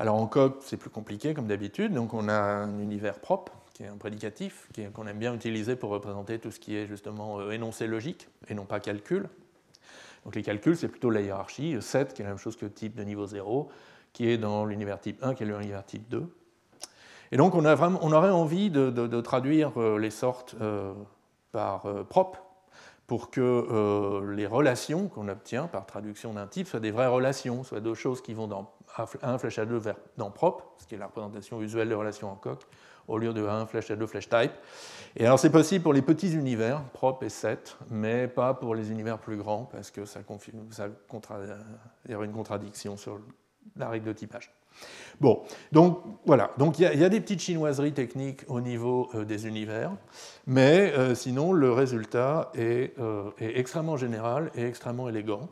[0.00, 3.84] Alors en coq, c'est plus compliqué comme d'habitude, donc on a un univers propre, qui
[3.84, 7.52] est un prédicatif, qu'on aime bien utiliser pour représenter tout ce qui est justement euh,
[7.52, 9.28] énoncé logique, et non pas calcul.
[10.24, 12.96] Donc les calculs, c'est plutôt la hiérarchie, 7 qui est la même chose que type
[12.96, 13.70] de niveau 0,
[14.12, 16.28] qui est dans l'univers type 1, qui est l'univers type 2.
[17.32, 20.56] Et donc on, aurait envie de, traduire euh, les sortes
[21.52, 22.42] par propre
[23.10, 27.64] pour que euh, les relations qu'on obtient par traduction d'un type soient des vraies relations,
[27.64, 28.70] soient deux choses qui vont dans
[29.22, 32.30] un flèche à 2 vers dans propre, ce qui est la représentation usuelle de relations
[32.30, 32.60] en coq,
[33.08, 34.52] au lieu de 1 flèche à 2 flèche type.
[35.16, 38.92] Et alors c'est possible pour les petits univers, propre et 7, mais pas pour les
[38.92, 40.20] univers plus grands, parce que ça,
[42.08, 43.18] y aurait une contradiction sur
[43.74, 44.52] la règle de typage.
[45.20, 49.46] Bon, donc voilà, donc il y, a des petites chinoiseries techniques au niveau euh, des
[49.46, 49.92] univers,
[50.46, 55.50] mais euh, sinon le résultat est, euh, est, extrêmement général et extrêmement élégant.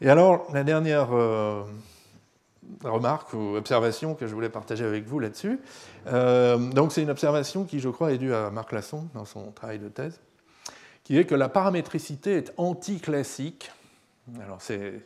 [0.00, 1.10] et alors, la dernière
[2.82, 5.60] remarque ou observation que je voulais partager avec vous là-dessus,
[6.74, 9.78] donc c'est une observation qui, je crois, est due à Marc Lasson dans son travail
[9.78, 10.20] de thèse,
[11.04, 13.70] qui est que la paramétricité est anti-classique.
[14.42, 15.00] Alors c'est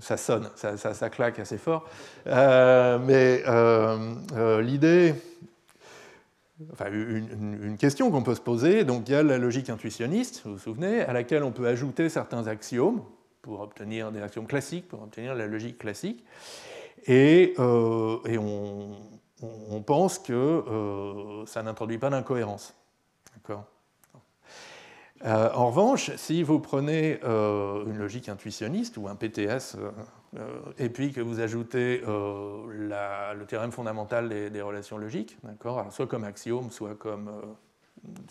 [0.00, 1.88] ça sonne, ça, claque assez fort.
[2.26, 5.14] Euh, mais euh, euh, l'idée,
[6.72, 10.52] enfin, une, question qu'on peut se poser, donc il y a la logique intuitionniste, vous
[10.52, 13.02] vous souvenez, à laquelle on peut ajouter certains axiomes
[13.42, 16.24] pour obtenir des axiomes classiques, pour obtenir la logique classique.
[17.06, 18.20] Et, on,
[19.42, 22.74] on, pense que ça n'introduit pas d'incohérence.
[23.34, 23.64] D'accord?
[25.24, 29.76] Euh, en revanche, si vous prenez euh, une logique intuitionniste ou un PTS,
[30.36, 35.36] euh, et puis que vous ajoutez le théorème fondamental des, relations logiques,
[35.90, 37.30] soit comme axiome, soit, comme,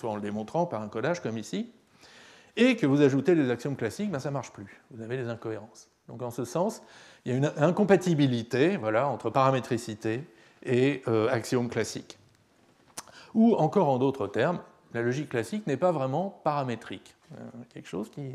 [0.03, 1.71] en le démontrant par un codage comme ici,
[2.55, 4.81] et que vous ajoutez les axiomes classiques, ben, ça ne marche plus.
[4.91, 5.89] Vous avez des incohérences.
[6.07, 6.81] Donc en ce sens,
[7.25, 10.23] il y a une incompatibilité voilà, entre paramétricité
[10.63, 12.17] et axiome classique.
[13.33, 14.59] Ou encore en d'autres termes,
[14.93, 17.15] la logique classique n'est pas vraiment paramétrique.
[17.33, 18.31] Euh, quelque chose qui.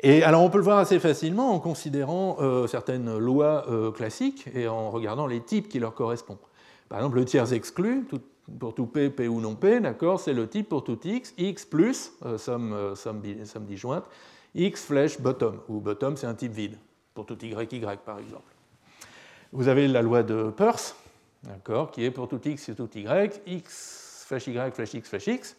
[0.00, 4.48] Et alors on peut le voir assez facilement en considérant euh, certaines lois euh, classiques
[4.54, 6.38] et en regardant les types qui leur correspondent.
[6.88, 8.06] Par exemple, le tiers exclu,
[8.58, 11.64] pour tout P, P ou non P, d'accord, c'est le type pour tout X, X
[11.64, 12.92] plus, somme,
[13.60, 14.04] disjointe,
[14.54, 16.76] X flèche bottom, où bottom c'est un type vide,
[17.14, 18.52] pour tout Y, Y par exemple.
[19.52, 20.94] Vous avez la loi de Peirce,
[21.44, 25.26] d'accord, qui est pour tout X et tout Y, X flèche y, flèche x, flèche
[25.26, 25.56] x.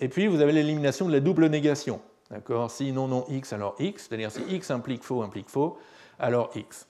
[0.00, 2.00] Et puis vous avez l'élimination de la double négation.
[2.30, 2.70] D'accord?
[2.70, 4.06] Si non, non, x, alors x.
[4.08, 5.78] C'est-à-dire si x implique faux, implique faux,
[6.18, 6.86] alors x.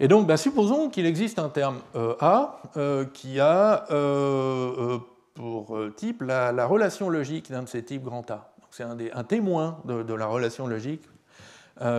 [0.00, 4.98] Et donc, bah, supposons qu'il existe un terme euh, A euh, qui a euh,
[5.34, 8.52] pour type la, relation logique d'un de ces types grand A.
[8.70, 11.02] C'est un, un, témoin de, de, la relation logique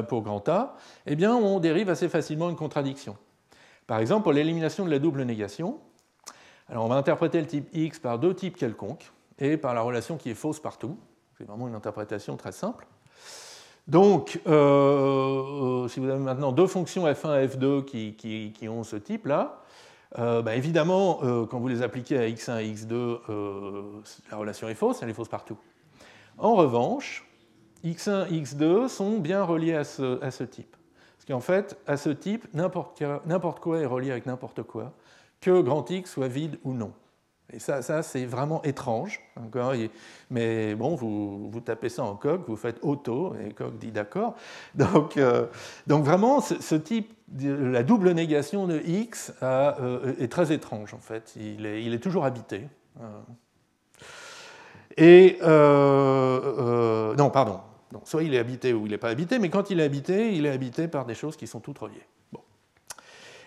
[0.07, 0.75] pour grand A.
[1.05, 3.17] Eh bien, on dérive assez facilement une contradiction.
[3.88, 5.79] Par exemple, pour l'élimination de la double négation,
[6.70, 10.18] alors on va interpréter le type X par deux types quelconques et par la relation
[10.18, 10.97] qui est fausse partout.
[11.38, 12.88] C'est vraiment une interprétation très simple.
[13.88, 18.95] Donc, euh, euh, si vous avez maintenant deux fonctions f1 et f2 qui, ont ce
[18.95, 19.61] type-là,
[20.18, 23.20] euh, bah, évidemment, quand vous les appliquez à x1 et x2,
[24.32, 25.57] la relation est fausse, elle est fausse partout.
[26.38, 27.28] En revanche,
[27.84, 30.76] x1 et x2 sont bien reliés à ce, à ce type.
[31.18, 34.93] Parce qu'en fait, à ce type, n'importe quoi est relié avec n'importe quoi
[35.45, 36.91] que grand X soit vide ou non.
[37.53, 39.21] Et ça, ça c'est vraiment étrange.
[40.31, 44.35] mais bon, vous, vous, tapez ça en coq, vous faites auto, et coq dit d'accord.
[44.73, 45.45] Donc, euh,
[45.85, 50.99] donc vraiment, ce, type, de, la double négation de x euh, est très étrange en
[50.99, 51.35] fait.
[51.35, 52.61] Il est, toujours habité.
[52.99, 53.21] Euh.
[54.97, 55.37] Et
[57.17, 57.59] non, pardon.
[58.03, 60.47] soit il est habité ou il n'est pas habité, mais quand il est habité, il
[60.47, 62.07] est habité par des choses qui sont toutes reliées.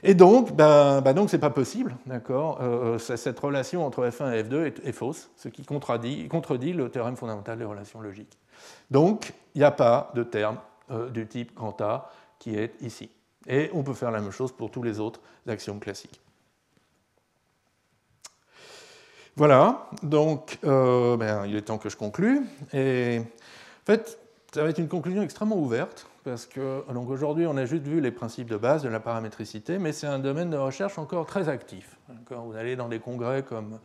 [0.03, 4.33] Et donc, ben, ben donc c'est pas possible, d'accord euh, euh, Cette relation entre F1
[4.33, 8.39] et F2 est, fausse, ce qui contredit, le théorème fondamental des relations logiques.
[8.91, 10.59] Donc, il n'y a pas de terme
[10.91, 13.11] euh, du type grand A qui est ici.
[13.47, 16.21] Et on peut faire la même chose pour tous les autres axiomes classiques.
[19.35, 22.43] Voilà, donc ben, il est temps que je conclue.
[22.73, 24.19] Et en fait,
[24.53, 28.11] ça va être une conclusion extrêmement ouverte parce que aujourd'hui on a juste vu les
[28.11, 31.97] principes de base de la paramétricité, mais c'est un domaine de recherche encore très actif.
[32.29, 33.79] Vous allez dans des congrès comme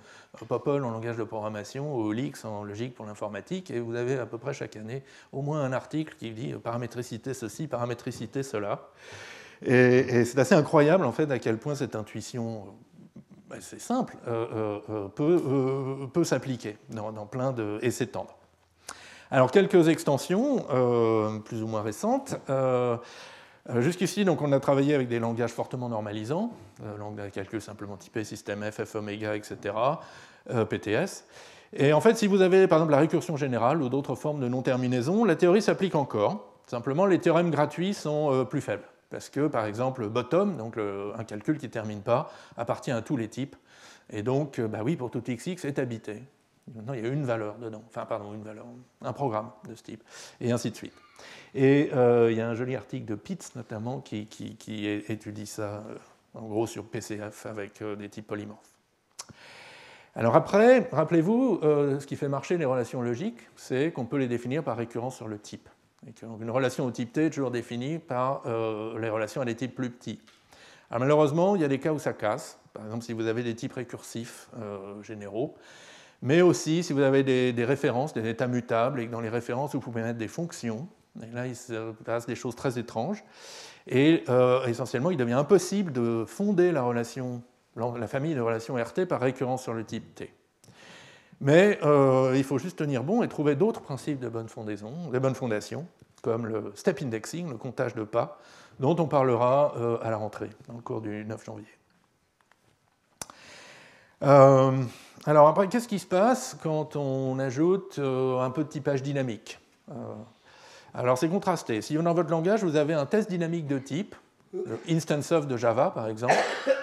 [0.50, 4.26] Popol en langage de programmation ou Olix en logique pour l'informatique, et vous avez à
[4.26, 8.90] peu près chaque année au moins un article qui dit paramétricité ceci, paramétricité cela.
[9.66, 12.66] Et, c'est assez incroyable en fait à quel point cette intuition
[13.62, 17.78] c'est simple, euh, euh, euh, peut, s'appliquer dans, plein de...
[17.84, 18.36] et s'étendre.
[19.34, 22.36] Alors quelques extensions, euh, plus ou moins récentes.
[22.52, 22.98] Euh,
[23.80, 26.52] jusqu'ici, donc, on a travaillé avec des langages fortement normalisants,
[26.84, 28.96] euh, de calcul simplement typé, système F, F
[29.34, 29.76] etc.,
[30.70, 31.26] PTS.
[31.76, 34.48] Et en fait, si vous avez par exemple la récursion générale ou d'autres formes de
[34.48, 36.54] non-terminaison, la théorie s'applique encore.
[36.68, 38.86] Simplement, les théorèmes gratuits sont plus faibles.
[39.10, 43.18] Parce que, par exemple, bottom, donc un calcul qui ne termine pas, appartient à tous
[43.18, 43.56] les types.
[44.12, 46.22] Et donc, bah oui, pour tout xx est habité.
[46.74, 48.66] Maintenant, il y a une valeur dedans, enfin, pardon, une valeur,
[49.02, 50.04] un programme de ce type,
[50.40, 50.94] et ainsi de suite.
[51.54, 54.28] Et euh, il y a un joli article de Pitts, notamment, qui,
[55.08, 55.98] étudie ça, euh,
[56.34, 58.72] en gros, sur PCF avec euh, des types polymorphes.
[60.16, 64.64] Alors après, rappelez-vous, ce qui fait marcher les relations logiques, c'est qu'on peut les définir
[64.64, 65.68] par récurrence sur le type.
[66.40, 69.90] une relation au type T est toujours définie par les relations à des types plus
[69.90, 70.22] petits.
[70.92, 72.60] Alors malheureusement, il y a des cas où ça casse.
[72.74, 74.52] Par exemple, si vous avez des types récursifs
[75.02, 75.56] généraux,
[76.24, 79.74] mais aussi si vous avez des, références, des états mutables, et que dans les références,
[79.74, 80.88] vous pouvez mettre des fonctions.
[81.22, 83.24] Et là, il se passe des choses très étranges.
[83.88, 86.82] Et euh, essentiellement, il devient impossible de fonder la,
[88.08, 90.34] famille de relations RT par récurrence sur le type T.
[91.42, 95.20] Mais euh, il faut juste tenir bon et trouver d'autres principes de bonne fondaison, de
[95.20, 95.86] bonne fondation,
[96.22, 98.40] comme le step indexing, le comptage de pas,
[98.80, 101.68] dont on parlera euh, à la rentrée, dans le cours du 9 janvier.
[104.24, 109.60] Alors après, qu'est-ce qui se passe quand on ajoute euh, un peu de typage dynamique?
[109.92, 109.94] Euh,
[110.94, 111.82] Alors c'est contrasté.
[111.82, 114.16] Si dans votre langage, vous avez un test dynamique de type,
[114.90, 116.36] instance of de Java par exemple,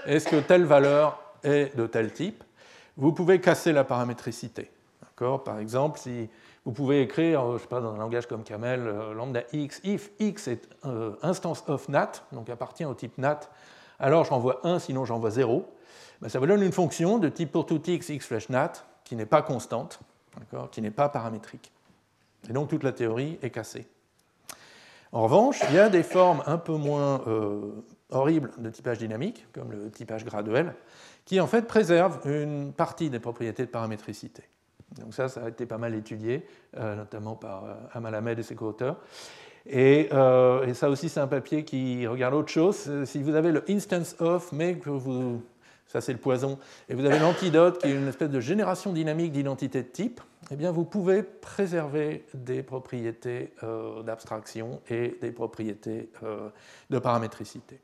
[0.07, 2.45] est-ce que telle valeur est de tel type?
[2.97, 4.71] Vous pouvez casser la paramétricité.
[5.45, 6.31] Par exemple, si
[6.65, 10.11] vous pouvez écrire, je sais pas, dans un langage comme Camel, euh, lambda x, if
[10.19, 10.69] x est
[11.23, 13.41] instance of nat, donc appartient au type nat,
[13.99, 15.67] alors j'envoie 1, sinon j'envoie 0.
[16.21, 18.73] Ben, ça vous donne une fonction de type pour tout x, x flèche nat,
[19.05, 20.01] qui n'est pas constante,
[20.71, 21.73] qui n'est pas paramétrique.
[22.49, 23.87] Et donc toute la théorie est cassée.
[25.13, 27.73] En revanche, il y a des formes un peu moins euh,
[28.11, 30.75] horribles de typage dynamique, comme le typage graduel,
[31.25, 34.45] qui en fait préservent une partie des propriétés de paramétricité.
[35.01, 36.47] Donc ça, ça a été pas mal étudié,
[36.77, 38.97] euh, notamment par euh, Amal Ahmed et ses co-auteurs.
[39.67, 43.05] Et, et, ça aussi, c'est un papier qui regarde autre chose.
[43.05, 45.43] Si vous avez le instance of, mais que vous
[45.91, 46.57] ça c'est le poison,
[46.89, 50.21] et vous avez l'antidote qui est une espèce de génération dynamique d'identité de type,
[50.53, 56.49] eh bien vous pouvez préserver des propriétés euh, d'abstraction et des propriétés euh,
[56.91, 57.81] de paramétricité.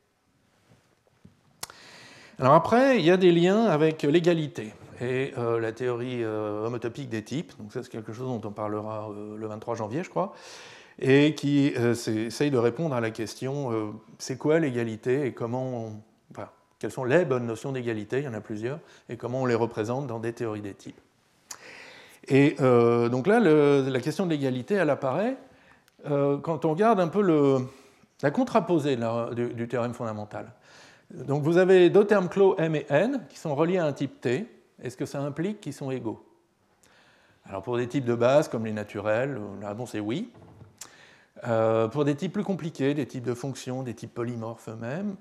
[2.39, 7.25] Alors après, il y a des liens avec l'égalité et euh, la théorie homotopique des
[7.25, 10.33] types, donc ça c'est quelque chose dont on parlera le 23 janvier je crois,
[11.01, 15.93] et qui essaye de répondre à la question c'est quoi l'égalité et comment
[16.79, 19.55] quelles sont les bonnes notions d'égalité, il y en a plusieurs, et comment on les
[19.55, 21.01] représente dans des théories des types.
[22.29, 25.37] Et euh, donc là, la question de l'égalité, elle apparaît
[26.11, 27.23] euh, quand on regarde un peu
[28.23, 28.97] la contraposée
[29.35, 30.53] du, théorème fondamental.
[31.15, 34.21] Donc vous avez deux termes clos M et N qui sont reliés à un type
[34.21, 34.47] T.
[34.83, 36.25] Est-ce que ça implique qu'ils sont égaux?
[37.49, 40.33] Alors pour des types de base comme les naturels, la réponse est oui.
[41.47, 45.17] Euh, pour des types plus compliqués, des types de fonctions, des types polymorphes eux-mêmes,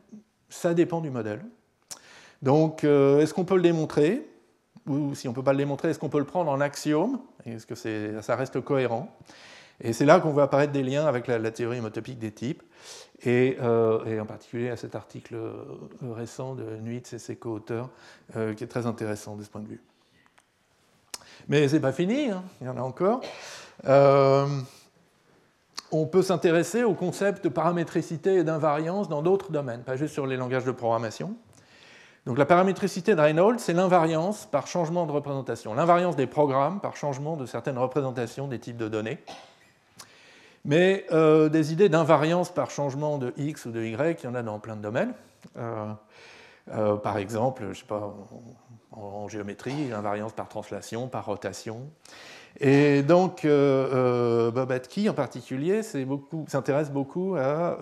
[0.55, 1.41] ça dépend du modèle.
[2.41, 4.27] Donc, euh, est-ce qu'on peut le démontrer
[4.87, 7.19] Ou si on ne peut pas le démontrer, est-ce qu'on peut le prendre en axiome?
[7.45, 7.75] Est-ce que
[8.21, 9.15] ça reste cohérent?
[9.81, 12.63] Et c'est là qu'on voit apparaître des liens avec la, théorie homotopique des types,
[13.27, 15.35] euh, et, en particulier à cet article
[16.01, 17.89] récent de Nuit et ses co-auteurs,
[18.33, 19.81] qui est très intéressant de ce point de vue.
[21.49, 23.21] Mais ce n'est pas fini, hein, il y en a encore.
[25.91, 30.27] On peut s'intéresser au concept de paramétricité et d'invariance dans d'autres domaines, pas juste sur
[30.27, 31.35] les langages de programmation.
[32.25, 36.95] Donc la paramétricité de Reynolds, c'est l'invariance par changement de représentation, l'invariance des programmes par
[36.95, 39.19] changement de certaines représentations des types de données.
[40.65, 44.33] Mais euh, des idées d'invariance par changement de x ou de y, il y en
[44.33, 45.13] a dans plein de domaines.
[45.57, 45.93] Euh,
[46.73, 48.15] euh, par exemple, je sais pas,
[48.91, 51.81] en, géométrie, invariance par translation, par rotation.
[52.59, 55.81] Et donc, Bob Atke en particulier
[56.47, 57.77] s'intéresse beaucoup à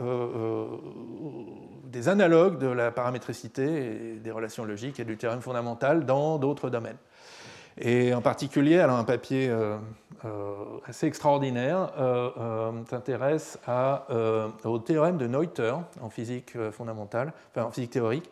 [1.94, 6.70] des analogues de la paramétricité et des relations logiques et du théorème fondamental dans d'autres
[6.70, 6.98] domaines.
[7.78, 9.78] Et en particulier, alors un papier euh,
[10.26, 10.54] euh,
[10.86, 13.58] assez extraordinaire euh, s'intéresse
[14.64, 18.30] au théorème de Noether en physique fondamentale, en physique théorique.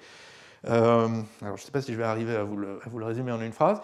[0.64, 1.10] Alors
[1.42, 3.82] je ne sais pas si je vais arriver à vous, le, résumer en une phrase.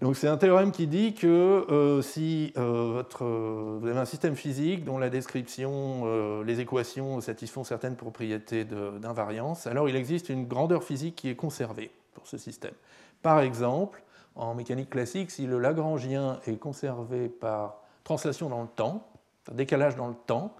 [0.00, 4.98] Donc c'est un théorème qui dit que si votre, vous avez un système physique dont
[4.98, 11.28] la description, les équations satisfont certaines propriétés d'invariance, alors il existe une grandeur physique qui
[11.28, 12.74] est conservée pour ce système.
[13.22, 14.02] Par exemple,
[14.34, 19.06] en mécanique classique, si le Lagrangien est conservé par translation dans le temps,
[19.52, 20.54] décalage dans le temps,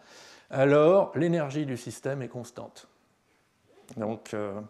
[0.50, 2.88] alors l'énergie du système est constante.
[3.96, 4.60] Donc, euh,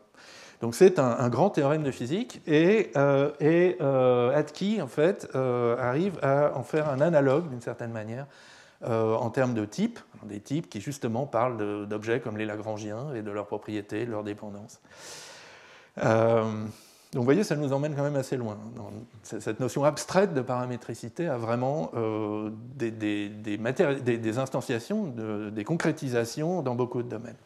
[0.63, 4.43] donc c'est un, grand théorème de physique et, euh, euh,
[4.81, 8.27] en fait, euh, arrive à en faire un analogue d'une certaine manière
[8.85, 13.31] en termes de types, des types qui justement parlent d'objets comme les Lagrangiens et de
[13.31, 14.81] leurs propriétés, de leur dépendance.
[17.13, 18.57] Donc vous voyez, ça nous emmène quand même assez loin.
[19.23, 25.13] Cette notion abstraite de paramétricité a vraiment euh, des, des, instantiations,
[25.53, 27.37] des concrétisations dans beaucoup de domaines.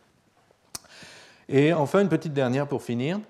[1.49, 3.21] Et enfin, une petite dernière pour finir.